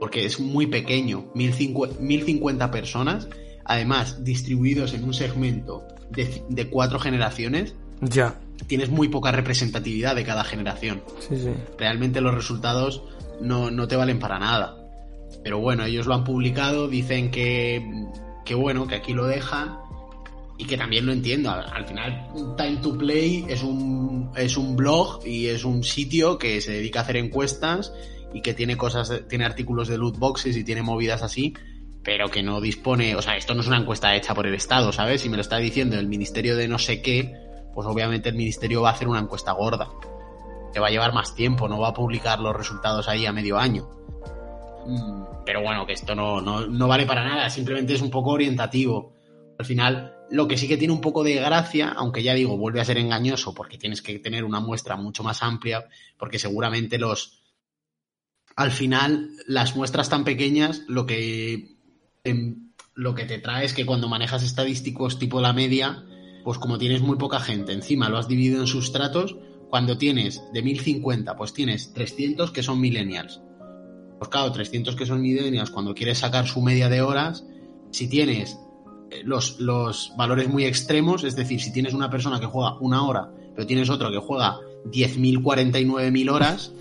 [0.00, 3.28] Porque es muy pequeño, 1050 personas,
[3.64, 8.38] además distribuidos en un segmento de, de cuatro generaciones, Ya.
[8.66, 11.02] tienes muy poca representatividad de cada generación.
[11.28, 11.50] Sí, sí.
[11.78, 13.02] Realmente los resultados
[13.40, 14.76] no, no te valen para nada.
[15.44, 17.84] Pero bueno, ellos lo han publicado, dicen que,
[18.44, 19.76] que bueno, que aquí lo dejan
[20.56, 21.50] y que también lo entiendo.
[21.50, 26.38] Al, al final, Time to Play es un, es un blog y es un sitio
[26.38, 27.92] que se dedica a hacer encuestas
[28.32, 31.54] y que tiene cosas, tiene artículos de loot boxes y tiene movidas así,
[32.02, 34.92] pero que no dispone, o sea, esto no es una encuesta hecha por el Estado,
[34.92, 35.20] ¿sabes?
[35.20, 37.34] Si me lo está diciendo el ministerio de no sé qué,
[37.74, 39.88] pues obviamente el ministerio va a hacer una encuesta gorda.
[40.72, 43.58] Que va a llevar más tiempo, no va a publicar los resultados ahí a medio
[43.58, 43.88] año.
[44.86, 48.30] Mm, Pero bueno, que esto no, no, no vale para nada, simplemente es un poco
[48.30, 49.12] orientativo.
[49.58, 52.80] Al final, lo que sí que tiene un poco de gracia, aunque ya digo, vuelve
[52.80, 57.40] a ser engañoso porque tienes que tener una muestra mucho más amplia, porque seguramente los...
[58.58, 61.76] Al final, las muestras tan pequeñas, lo que,
[62.96, 66.04] lo que te trae es que cuando manejas estadísticos tipo la media,
[66.42, 69.36] pues como tienes muy poca gente, encima lo has dividido en sustratos,
[69.70, 73.40] cuando tienes de 1050, pues tienes 300 que son millennials.
[74.18, 77.46] Pues claro, 300 que son millennials, cuando quieres sacar su media de horas,
[77.92, 78.58] si tienes
[79.12, 83.06] eh, los, los valores muy extremos, es decir, si tienes una persona que juega una
[83.06, 84.56] hora, pero tienes otro que juega
[84.86, 86.72] 10.000, 49.000 horas,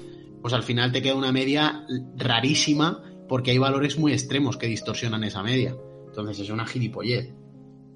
[0.41, 1.85] pues al final te queda una media
[2.15, 5.75] rarísima porque hay valores muy extremos que distorsionan esa media.
[6.07, 7.33] Entonces es una gilipollez.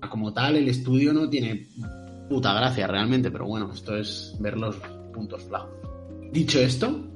[0.10, 1.68] Como tal, el estudio no tiene
[2.30, 4.76] puta gracia realmente, pero bueno, esto es ver los
[5.14, 5.76] puntos flacos.
[6.32, 7.08] Dicho esto,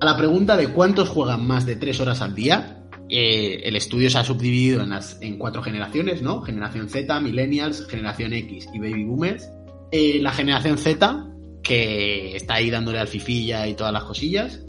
[0.00, 4.08] a la pregunta de cuántos juegan más de 3 horas al día, eh, el estudio
[4.08, 4.82] se ha subdividido
[5.20, 6.42] en cuatro generaciones, ¿no?
[6.42, 9.50] Generación Z, Millennials, Generación X y Baby Boomers.
[9.90, 11.26] Eh, la generación Z,
[11.62, 14.60] que está ahí dándole al fifilla y todas las cosillas,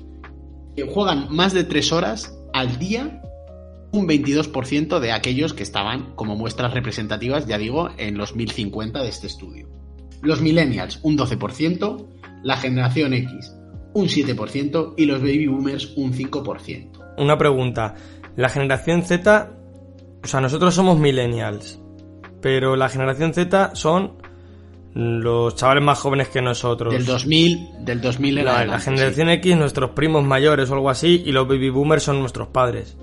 [0.93, 3.21] juegan más de 3 horas al día
[3.91, 9.09] un 22% de aquellos que estaban como muestras representativas, ya digo, en los 1050 de
[9.09, 9.67] este estudio.
[10.21, 12.07] Los millennials, un 12%,
[12.43, 13.53] la generación X,
[13.93, 17.15] un 7% y los baby boomers, un 5%.
[17.17, 17.95] Una pregunta.
[18.37, 19.51] La generación Z,
[20.23, 21.81] o sea, nosotros somos millennials,
[22.41, 24.21] pero la generación Z son
[24.93, 26.93] los chavales más jóvenes que nosotros.
[26.93, 31.23] Del 2000, del 2000 en la, la generación X, nuestros primos mayores o algo así,
[31.25, 32.97] y los baby boomers son nuestros padres.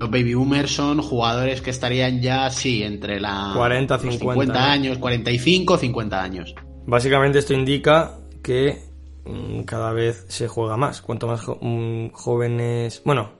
[0.00, 4.52] Los baby boomers son jugadores que estarían ya, sí, entre la 40, los 50, 50
[4.52, 4.60] ¿no?
[4.60, 6.54] años, 45, 50 años.
[6.86, 8.82] Básicamente esto indica que
[9.24, 11.00] mm, cada vez se juega más.
[11.00, 13.00] Cuanto más jo- mm, jóvenes...
[13.06, 13.30] Bueno,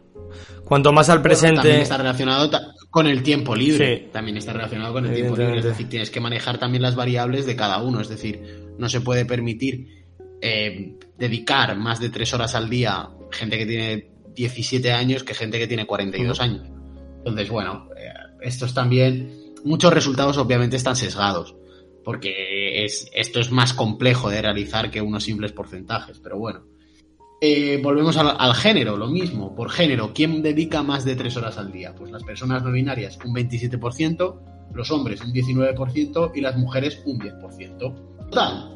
[0.64, 1.82] cuanto más al También presente...
[1.82, 2.48] está relacionado
[2.94, 3.96] con el tiempo libre.
[3.96, 4.08] Sí.
[4.12, 5.58] También está relacionado con el tiempo libre.
[5.58, 8.00] Es decir, tienes que manejar también las variables de cada uno.
[8.00, 10.06] Es decir, no se puede permitir
[10.40, 15.58] eh, dedicar más de tres horas al día gente que tiene 17 años que gente
[15.58, 16.68] que tiene 42 años.
[17.18, 19.42] Entonces, bueno, eh, estos también.
[19.64, 21.56] Muchos resultados obviamente están sesgados.
[22.04, 26.20] Porque es, esto es más complejo de realizar que unos simples porcentajes.
[26.20, 26.64] Pero bueno.
[27.46, 29.54] Eh, volvemos al, género, lo mismo.
[29.54, 31.94] Por género, ¿quién dedica más de 3 horas al día?
[31.94, 34.40] Pues las personas no binarias un 27%,
[34.72, 37.78] los hombres un 19% y las mujeres un 10%.
[38.30, 38.70] Total,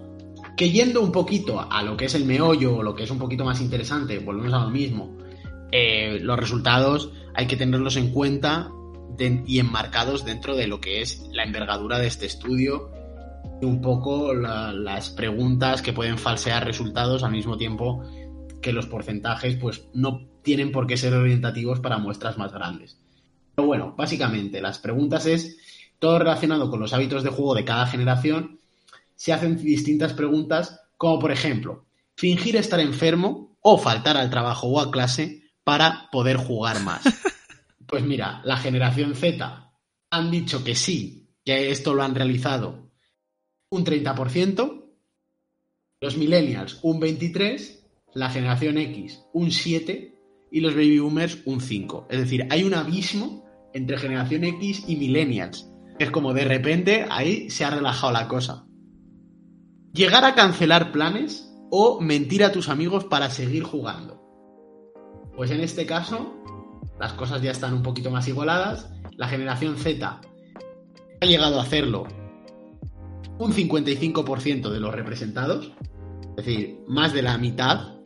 [0.55, 3.19] que yendo un poquito a lo que es el meollo o lo que es un
[3.19, 5.17] poquito más interesante, volvemos a lo mismo.
[5.73, 8.69] Eh, los resultados hay que tenerlos en cuenta
[9.19, 12.91] y enmarcados dentro de lo que es la envergadura de este estudio
[13.63, 18.05] y un poco la- las preguntas que pueden falsear resultados al mismo tiempo
[18.61, 22.99] que los porcentajes pues no tienen por qué ser orientativos para muestras más grandes.
[23.55, 25.59] Pero bueno, básicamente las preguntas es
[25.99, 28.61] todo relacionado con los hábitos de juego de cada generación.
[29.15, 31.87] Se hacen distintas preguntas como por ejemplo,
[32.17, 37.03] fingir estar enfermo o faltar al trabajo o a clase para poder jugar más.
[37.89, 39.73] Pues mira, la generación Z
[40.11, 42.91] han dicho que sí, que esto lo han realizado
[43.71, 44.85] un 30%,
[46.03, 47.78] los millennials un 23%,
[48.15, 50.15] la generación X un 7%
[50.51, 52.07] y los baby boomers un 5%.
[52.09, 53.45] Es decir, hay un abismo
[53.75, 55.71] entre generación X y millennials.
[55.99, 58.67] Es como de repente ahí se ha relajado la cosa.
[59.93, 64.23] Llegar a cancelar planes o mentir a tus amigos para seguir jugando.
[65.37, 66.35] Pues en este caso,
[66.99, 68.91] las cosas ya están un poquito más igualadas.
[69.17, 70.21] La generación Z
[71.21, 72.07] ha llegado a hacerlo
[73.39, 75.73] un 55% de los representados,
[76.37, 77.98] es decir, más de la mitad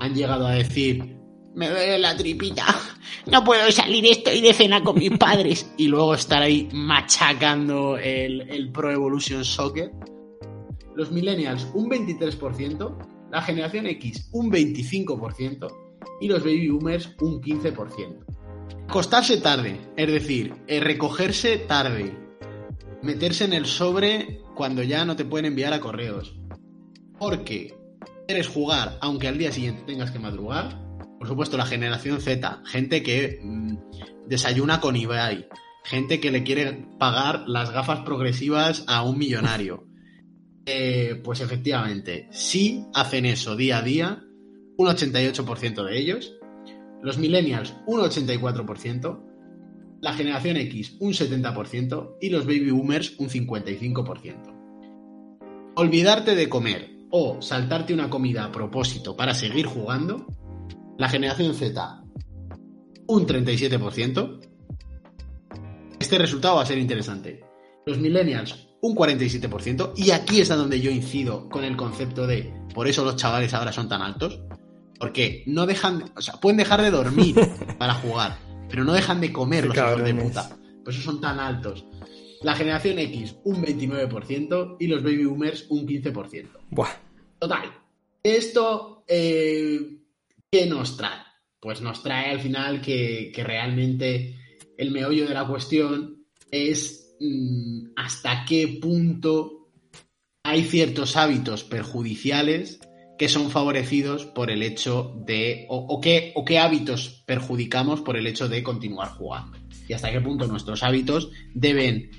[0.00, 1.16] han llegado a decir,
[1.54, 2.66] me duele la tripita,
[3.30, 8.42] no puedo salir, estoy de cena con mis padres, y luego estar ahí machacando el,
[8.50, 9.92] el Pro Evolution Soccer.
[10.94, 12.96] Los millennials un 23%,
[13.30, 15.68] la generación X un 25%
[16.20, 18.24] y los baby boomers un 15%.
[18.88, 22.16] Acostarse tarde, es decir, eh, recogerse tarde,
[23.02, 26.36] meterse en el sobre cuando ya no te pueden enviar a correos.
[27.18, 27.74] Porque
[28.26, 30.80] quieres jugar aunque al día siguiente tengas que madrugar.
[31.18, 33.76] Por supuesto, la generación Z, gente que mm,
[34.26, 35.48] desayuna con Ibai,
[35.84, 39.86] gente que le quiere pagar las gafas progresivas a un millonario.
[40.66, 44.24] Eh, pues efectivamente, si hacen eso día a día,
[44.78, 46.32] un 88% de ellos,
[47.02, 49.22] los millennials un 84%,
[50.00, 55.74] la generación X un 70% y los baby boomers un 55%.
[55.76, 60.26] Olvidarte de comer o saltarte una comida a propósito para seguir jugando,
[60.98, 62.02] la generación Z
[63.06, 64.40] un 37%.
[66.00, 67.44] Este resultado va a ser interesante.
[67.86, 72.88] Los millennials un 47% y aquí está donde yo incido con el concepto de por
[72.88, 74.40] eso los chavales ahora son tan altos
[74.98, 77.36] porque no dejan, o sea, pueden dejar de dormir
[77.78, 78.38] para jugar,
[78.68, 80.58] pero no dejan de comer los hijos de puta.
[80.84, 81.86] Por eso son tan altos.
[82.42, 86.48] La generación X un 29% y los baby boomers un 15%.
[86.70, 87.03] Buah.
[87.44, 87.70] Total.
[88.22, 89.78] Esto, eh,
[90.50, 91.20] ¿qué nos trae?
[91.60, 94.34] Pues nos trae al final que, realmente
[94.78, 99.68] el meollo de la cuestión es mm, hasta qué punto
[100.42, 102.80] hay ciertos hábitos perjudiciales
[103.18, 108.26] que son favorecidos por el hecho de, o, qué, o qué hábitos perjudicamos por el
[108.26, 109.58] hecho de continuar jugando.
[109.86, 112.10] Y hasta qué punto nuestros hábitos deben,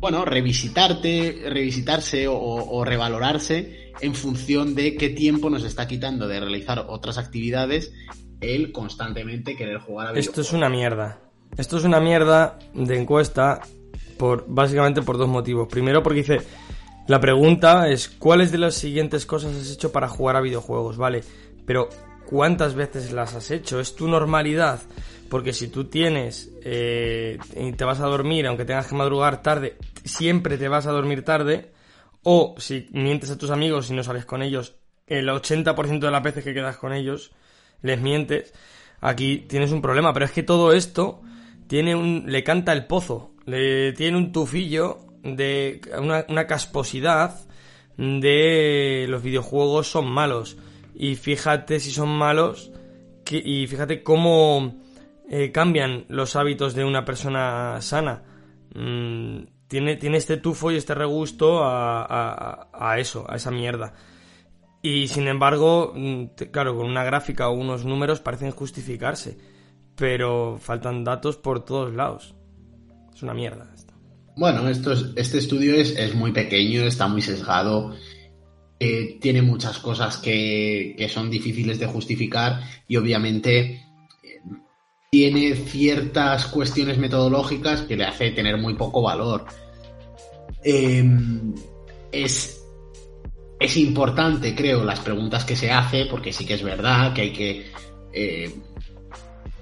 [0.00, 6.86] bueno, revisitarte, revisitarse o, revalorarse en función de qué tiempo nos está quitando de realizar
[6.88, 7.92] otras actividades
[8.40, 11.20] el constantemente querer jugar a Esto es una mierda.
[11.56, 13.60] Esto es una mierda de encuesta
[14.16, 15.68] por básicamente por dos motivos.
[15.68, 16.40] Primero porque dice
[17.10, 20.96] la pregunta es, ¿cuáles de las siguientes cosas has hecho para jugar a videojuegos?
[20.96, 21.24] Vale,
[21.66, 21.88] pero
[22.26, 23.80] ¿cuántas veces las has hecho?
[23.80, 24.80] ¿Es tu normalidad?
[25.28, 29.76] Porque si tú tienes eh, y te vas a dormir, aunque tengas que madrugar tarde,
[30.04, 31.72] siempre te vas a dormir tarde.
[32.22, 36.22] O si mientes a tus amigos y no sales con ellos, el 80% de las
[36.22, 37.32] veces que quedas con ellos,
[37.82, 38.52] les mientes.
[39.00, 41.22] Aquí tienes un problema, pero es que todo esto
[41.66, 47.40] tiene un, le canta el pozo, le tiene un tufillo de una, casposidad
[47.96, 50.56] de los videojuegos son malos.
[50.94, 52.72] Y fíjate si son malos
[53.30, 54.82] y fíjate cómo
[55.30, 58.22] eh, cambian los hábitos de una persona sana.
[58.74, 63.94] Mm, tiene, tiene este tufo y este regusto a, a, eso, a esa mierda.
[64.82, 69.38] Y sin embargo, mm, claro, con una gráfica o unos números parecen justificarse.
[69.94, 72.34] Pero faltan datos por todos lados.
[73.14, 73.70] Es una mierda.
[74.36, 77.94] Bueno, esto este estudio es, muy pequeño, está muy sesgado,
[78.80, 83.84] eh, tiene muchas cosas que, son difíciles de justificar y obviamente
[84.22, 84.40] eh,
[85.10, 89.44] tiene ciertas cuestiones metodológicas que le hace tener muy poco valor.
[90.62, 91.54] Em,
[92.12, 92.64] es,
[93.58, 97.32] es importante, creo, las preguntas que se hace, porque sí que es verdad que hay
[97.32, 97.70] que,
[98.12, 98.54] eh,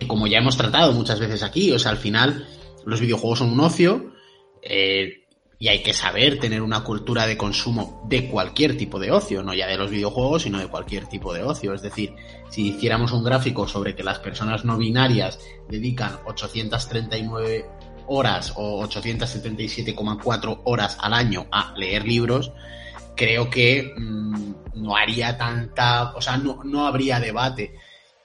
[0.07, 2.47] como ya hemos tratado muchas veces aquí, o sea, al final
[2.85, 4.13] los videojuegos son un ocio,
[4.63, 5.25] eh,
[5.61, 9.55] y hay que saber tener una cultura de consumo de cualquier tipo de ocio, no
[9.55, 11.75] ya de los videojuegos, sino de cualquier tipo de ocio.
[11.75, 12.15] Es decir,
[12.49, 17.67] si hiciéramos un gráfico sobre que las personas no binarias dedican 839
[18.09, 22.53] horas o 877,4 horas al año a leer libros,
[23.17, 27.75] creo que mm, no haría tanta, o sea, no, no habría debate.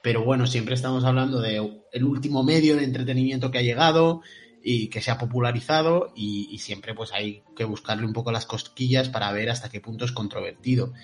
[0.02, 4.22] Pero bueno, siempre estamos hablando de el último medio de entretenimiento que ha llegado,
[4.64, 9.10] y que se ha popularizado y, siempre pues hay que buscarle un poco las cosquillas
[9.10, 10.94] para ver hasta qué punto es controvertido.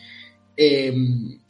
[0.57, 1.43] Em,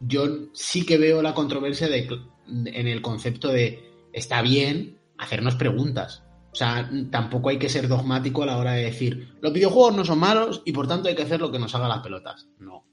[0.00, 2.08] yo sí que veo la controversia de,
[2.48, 3.80] en el concepto de
[4.12, 6.24] está bien hacernos preguntas.
[6.52, 10.04] O sea, tampoco hay que ser dogmático a la hora de decir los videojuegos no
[10.04, 12.46] son malos y por tanto hay que hacer lo que nos haga las pelotas.
[12.58, 12.84] No.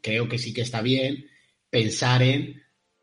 [0.00, 1.26] creo que sí que está bien
[1.70, 2.60] pensar en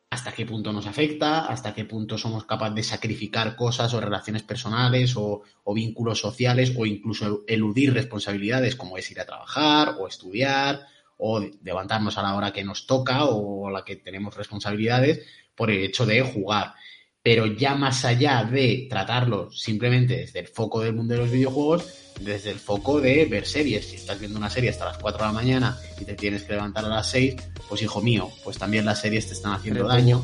[0.10, 4.44] hasta qué punto nos afecta, hasta qué punto somos capaces de sacrificar cosas o relaciones
[4.44, 10.88] personales o, vínculos sociales o incluso eludir responsabilidades como es ir a trabajar o estudiar
[11.18, 15.26] o levantarnos a la hora que nos toca o a la que tenemos responsabilidades
[15.56, 16.74] por el hecho de jugar.
[17.22, 21.86] Pero ya más allá de tratarlo simplemente desde el foco del mundo de los videojuegos,
[22.20, 23.88] desde el foco de ver series.
[23.88, 26.54] Si estás viendo una serie hasta las 4 de la mañana y te tienes que
[26.54, 27.36] levantar a las 6,
[27.68, 30.24] pues hijo mío, pues también las series te están haciendo daño.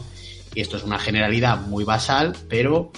[0.53, 2.91] Y esto es una generalidad muy basal, pero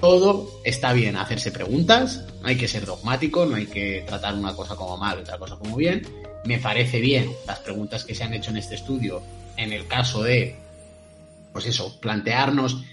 [0.00, 1.16] todo está bien.
[1.16, 5.18] Hacerse preguntas, no hay que ser dogmático, no hay que tratar una cosa como mal,
[5.18, 6.06] otra cosa como bien.
[6.46, 9.22] Me parece bien las preguntas que se han hecho en este estudio
[9.58, 10.56] en el caso de
[11.52, 12.84] pues eso, plantearnos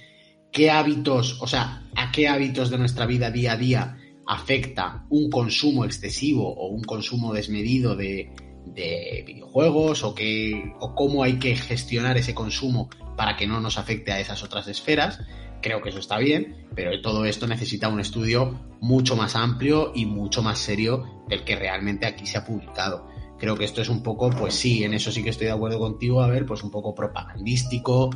[0.55, 5.29] qué hábitos, o sea, a qué hábitos de nuestra vida día a día afecta un
[5.29, 8.31] consumo excesivo o un consumo desmedido de,
[8.65, 13.77] de videojuegos o, qué, o cómo hay que gestionar ese consumo para que no nos
[13.77, 15.19] afecte a esas otras esferas.
[15.61, 20.05] Creo que eso está bien, pero todo esto necesita un estudio mucho más amplio y
[20.05, 23.09] mucho más serio del que realmente aquí se ha publicado.
[23.37, 25.79] Creo que esto es un poco, pues sí, en eso sí que estoy de acuerdo
[25.79, 28.09] contigo, a ver, pues un poco propagandístico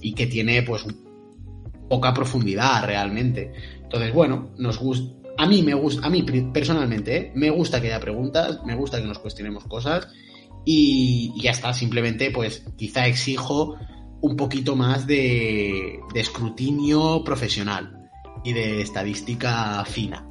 [0.00, 0.86] y que tiene pues
[1.92, 3.52] poca profundidad realmente.
[3.82, 7.32] Entonces, bueno, nos gusta, a mí me gusta, a mí personalmente, ¿eh?
[7.34, 10.08] me gusta que haya preguntas, me gusta que nos cuestionemos cosas
[10.64, 13.76] y, ya está, simplemente pues quizá exijo
[14.22, 18.08] un poquito más de, de escrutinio profesional
[18.42, 20.26] y de estadística fina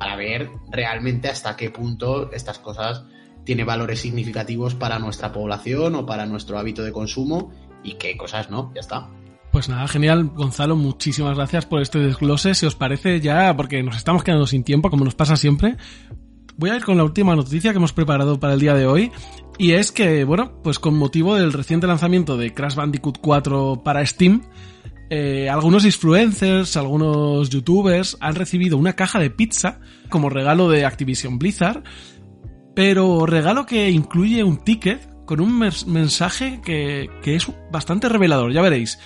[0.00, 3.04] para ver realmente hasta qué punto estas cosas
[3.44, 7.52] tienen valores significativos para nuestra población o para nuestro hábito de consumo
[7.84, 9.08] y qué cosas no, ya está.
[9.56, 12.54] Pues nada, genial, Gonzalo, muchísimas gracias por este desglose.
[12.54, 15.78] Si os parece ya, porque nos estamos quedando sin tiempo, como nos pasa siempre,
[16.58, 19.10] voy a ir con la última noticia que hemos preparado para el día de hoy.
[19.56, 24.04] Y es que, bueno, pues con motivo del reciente lanzamiento de Crash Bandicoot 4 para
[24.04, 24.42] Steam,
[25.08, 29.80] eh, algunos influencers, algunos youtubers han recibido una caja de pizza
[30.10, 31.82] como regalo de Activision Blizzard,
[32.74, 38.60] pero regalo que incluye un ticket con un mensaje que, que es bastante revelador, ya
[38.60, 38.98] veréis.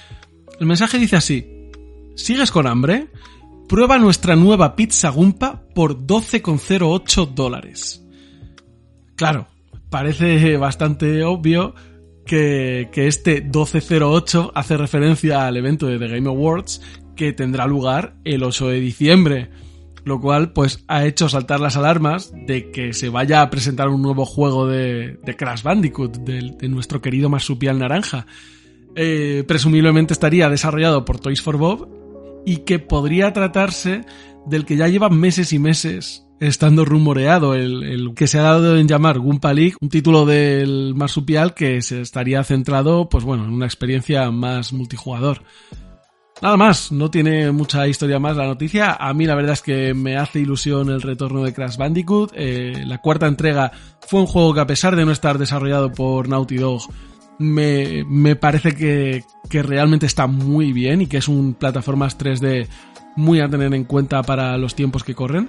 [0.61, 1.71] El mensaje dice así,
[2.17, 3.09] ¿sigues con hambre?
[3.67, 8.05] Prueba nuestra nueva pizza Gumpa por 12,08 dólares.
[9.17, 9.47] Claro,
[9.89, 11.75] parece bastante obvio
[12.27, 16.83] que, que este 1208 hace referencia al evento de The Game Awards
[17.17, 19.51] que tendrá lugar el 8 de diciembre
[20.05, 24.01] lo cual pues ha hecho saltar las alarmas de que se vaya a presentar un
[24.01, 28.27] nuevo juego de, Crash Bandicoot, de, de, nuestro querido marsupial naranja
[28.97, 31.89] eh, presumiblemente estaría desarrollado por Toys for Bob
[32.45, 34.05] y que podría tratarse
[34.47, 38.89] del que ya lleva meses y meses estando rumoreado, el, que se ha dado en
[38.89, 43.67] llamar Goomba League, un título del marsupial que se estaría centrado, pues bueno, en una
[43.67, 45.43] experiencia más multijugador.
[46.41, 48.95] Nada más, no tiene mucha historia más la noticia.
[48.95, 52.33] A mí la verdad es que me hace ilusión el retorno de Crash Bandicoot.
[52.35, 53.71] Eh, la cuarta entrega
[54.01, 56.81] fue un juego que a pesar de no estar desarrollado por Naughty Dog,
[57.41, 62.69] me, me parece que, que, realmente está muy bien y que es un plataformas 3D
[63.17, 65.49] muy a tener en cuenta para los tiempos que corren.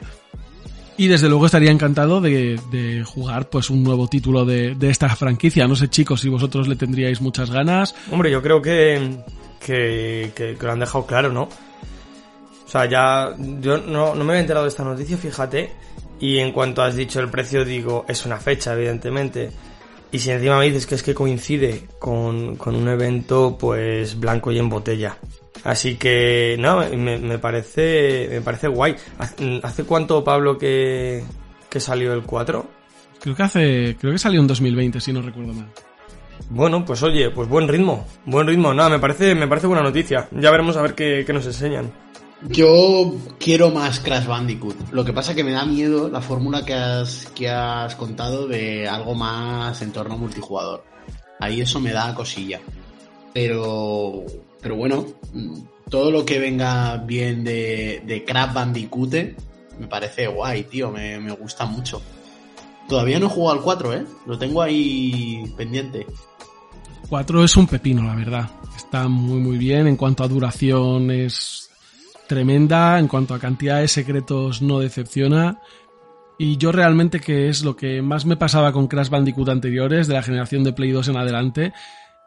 [0.96, 5.10] Y desde luego estaría encantado de, de jugar pues un nuevo título de, de, esta
[5.16, 5.68] franquicia.
[5.68, 7.94] No sé chicos si vosotros le tendríais muchas ganas.
[8.10, 9.18] Hombre, yo creo que,
[9.60, 11.44] que, que, lo han dejado claro, ¿no?
[11.44, 15.72] O sea, ya yo no, no me había enterado de esta noticia, fíjate.
[16.22, 19.52] Y en cuanto has dicho el precio, digo, es una fecha, evidentemente
[20.12, 24.52] y si encima me dices que es que coincide con, con un evento pues blanco
[24.52, 25.18] y en botella.
[25.64, 28.96] Así que, no, me, me parece, me parece guay.
[29.64, 31.24] ¿Hace cuánto, Pablo, que,
[31.70, 32.66] que salió el 4?
[33.22, 35.68] Creo que hace, creo que salió en 2020, si no recuerdo mal.
[36.50, 38.74] Bueno, pues oye, pues buen ritmo, buen ritmo.
[38.74, 40.28] Nada, me parece, me parece buena noticia.
[40.32, 41.92] Ya veremos a ver qué, qué nos enseñan.
[42.50, 44.92] Yo quiero más Crash Bandicoot.
[44.92, 48.88] Lo que pasa que me da miedo la fórmula que has, que has contado de
[48.88, 50.84] algo más en torno multijugador.
[51.40, 52.60] Ahí eso me da cosilla.
[53.34, 54.24] Pero,
[54.62, 55.06] pero bueno,
[55.90, 59.14] todo lo que venga bien de, de Crash Bandicoot
[59.80, 60.92] me parece guay, tío.
[60.92, 62.02] Me, me gusta mucho.
[62.88, 64.06] Todavía no he jugado al 4, ¿eh?
[64.26, 66.06] Lo tengo ahí pendiente.
[67.08, 68.50] 4 es un pepino, la verdad.
[68.76, 69.88] Está muy muy bien.
[69.88, 71.71] En cuanto a duración es
[72.32, 75.60] tremenda, en cuanto a cantidad de secretos no decepciona.
[76.38, 80.14] Y yo realmente que es lo que más me pasaba con Crash Bandicoot anteriores, de
[80.14, 81.74] la generación de Play 2 en adelante,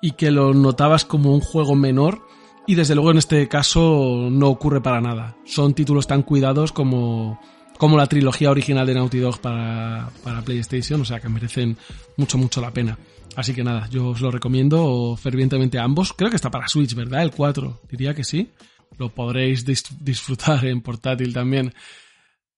[0.03, 2.21] y que lo notabas como un juego menor,
[2.67, 5.37] y desde luego en este caso no ocurre para nada.
[5.47, 7.41] Son títulos tan cuidados como,
[7.79, 11.79] como la trilogía original de Naughty Dog para, para PlayStation, o sea que merecen
[12.19, 12.99] mucho, mucho la pena.
[13.37, 16.13] Así que nada, yo os lo recomiendo fervientemente a ambos.
[16.13, 17.23] Creo que está para Switch, ¿verdad?
[17.23, 18.51] El 4, diría que sí
[18.99, 21.73] lo podréis disfrutar en portátil también.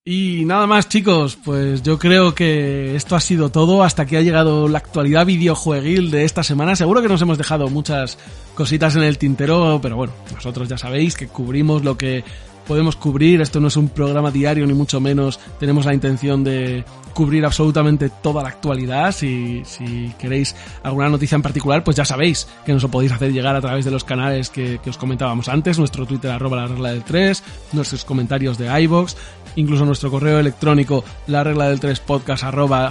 [0.09, 4.23] Y nada más chicos, pues yo creo que esto ha sido todo hasta que ha
[4.23, 6.77] llegado la actualidad videojueguil de esta semana.
[6.77, 8.17] Seguro que nos hemos dejado muchas
[8.55, 12.23] cositas en el tintero, pero bueno, nosotros ya sabéis que cubrimos lo que
[12.67, 13.41] podemos cubrir.
[13.41, 18.11] Esto no es un programa diario, ni mucho menos tenemos la intención de cubrir absolutamente
[18.11, 19.13] toda la actualidad.
[19.13, 23.33] Si, si queréis alguna noticia en particular, pues ya sabéis que nos lo podéis hacer
[23.33, 26.91] llegar a través de los canales que, os comentábamos antes, nuestro Twitter arroba la regla
[26.91, 27.43] del 3,
[27.73, 29.15] nuestros comentarios de iVoox,
[29.57, 32.45] incluso nuestro correo electrónico la regla del 3 podcast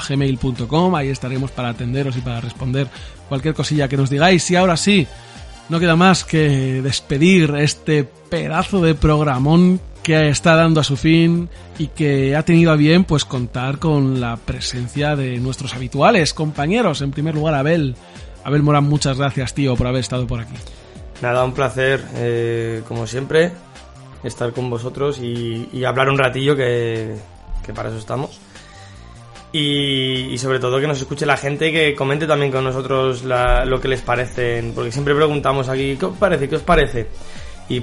[0.10, 0.96] gmail.com.
[0.96, 2.88] Ahí estaremos para atenderos y para responder
[3.30, 4.50] cualquier cosilla que nos digáis.
[4.50, 5.08] Y ahora sí,
[5.70, 11.49] no queda más que despedir este pedazo de programón que está dando a su fin
[11.80, 17.01] y que ha tenido a bien pues contar con la presencia de nuestros habituales compañeros.
[17.01, 17.95] En primer lugar, Abel.
[18.43, 20.53] Abel Morán, muchas gracias, tío, por haber estado por aquí.
[21.22, 23.51] Nada, un placer, eh, como siempre,
[24.24, 27.16] estar con vosotros y, hablar un ratillo que
[27.74, 28.39] para eso estamos.
[29.58, 33.24] Y, y, sobre todo que nos escuche la gente y que comente también con nosotros
[33.24, 36.49] la, lo que les parecen, porque siempre preguntamos aquí, ¿qué os parece?
[36.49, 37.08] ¿Qué os parece?
[37.70, 37.82] Y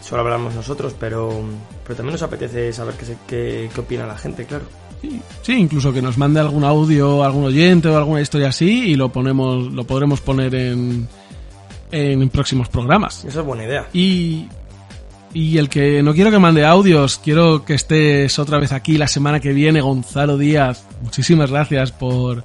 [0.00, 1.42] solo hablamos nosotros, pero,
[1.82, 4.66] pero también nos apetece saber qué, qué, qué opina la gente, claro.
[5.02, 8.94] Sí, sí, incluso que nos mande algún audio, algún oyente o alguna historia así y
[8.94, 11.08] lo ponemos, lo podremos poner en,
[11.90, 13.24] en próximos programas.
[13.24, 13.88] Esa es buena idea.
[13.92, 14.46] Y
[15.32, 19.08] y el que no quiero que mande audios, quiero que estés otra vez aquí la
[19.08, 20.84] semana que viene, Gonzalo Díaz.
[21.02, 22.44] Muchísimas gracias por,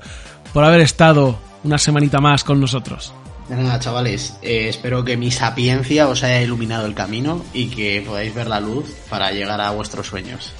[0.54, 3.14] por haber estado una semanita más con nosotros.
[3.50, 4.38] De nada, chavales.
[4.42, 8.60] Eh, espero que mi sapiencia os haya iluminado el camino y que podáis ver la
[8.60, 10.52] luz para llegar a vuestros sueños.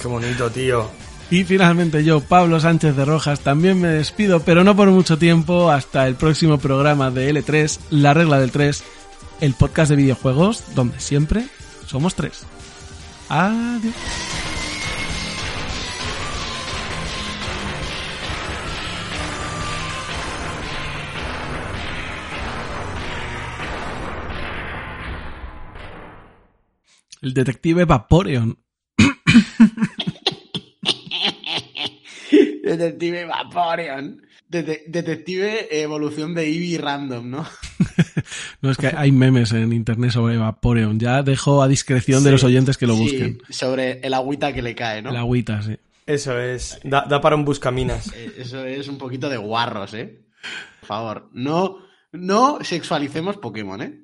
[0.00, 0.90] Qué bonito, tío.
[1.30, 5.70] Y finalmente yo, Pablo Sánchez de Rojas, también me despido, pero no por mucho tiempo,
[5.70, 8.82] hasta el próximo programa de L3, La Regla del 3,
[9.40, 11.44] el podcast de videojuegos, donde siempre
[11.90, 12.46] somos tres.
[13.28, 13.94] Adiós.
[27.22, 28.56] El detective Vaporeon.
[32.30, 34.22] detective Vaporeon.
[34.50, 37.46] Det detective evolución de Eevee random, ¿no?
[38.62, 40.98] no, es que hay memes en internet sobre Vaporeon.
[40.98, 43.38] Ya dejo a discreción sí, de los oyentes que lo sí, busquen.
[43.48, 45.10] Sobre el agüita que le cae, ¿no?
[45.10, 45.76] El agüita, sí.
[46.04, 46.80] Eso es.
[46.82, 48.12] Da, da para un buscaminas.
[48.36, 50.20] Eso es un poquito de guarros, ¿eh?
[50.80, 51.78] Por favor, no,
[52.10, 54.00] no sexualicemos Pokémon, ¿eh?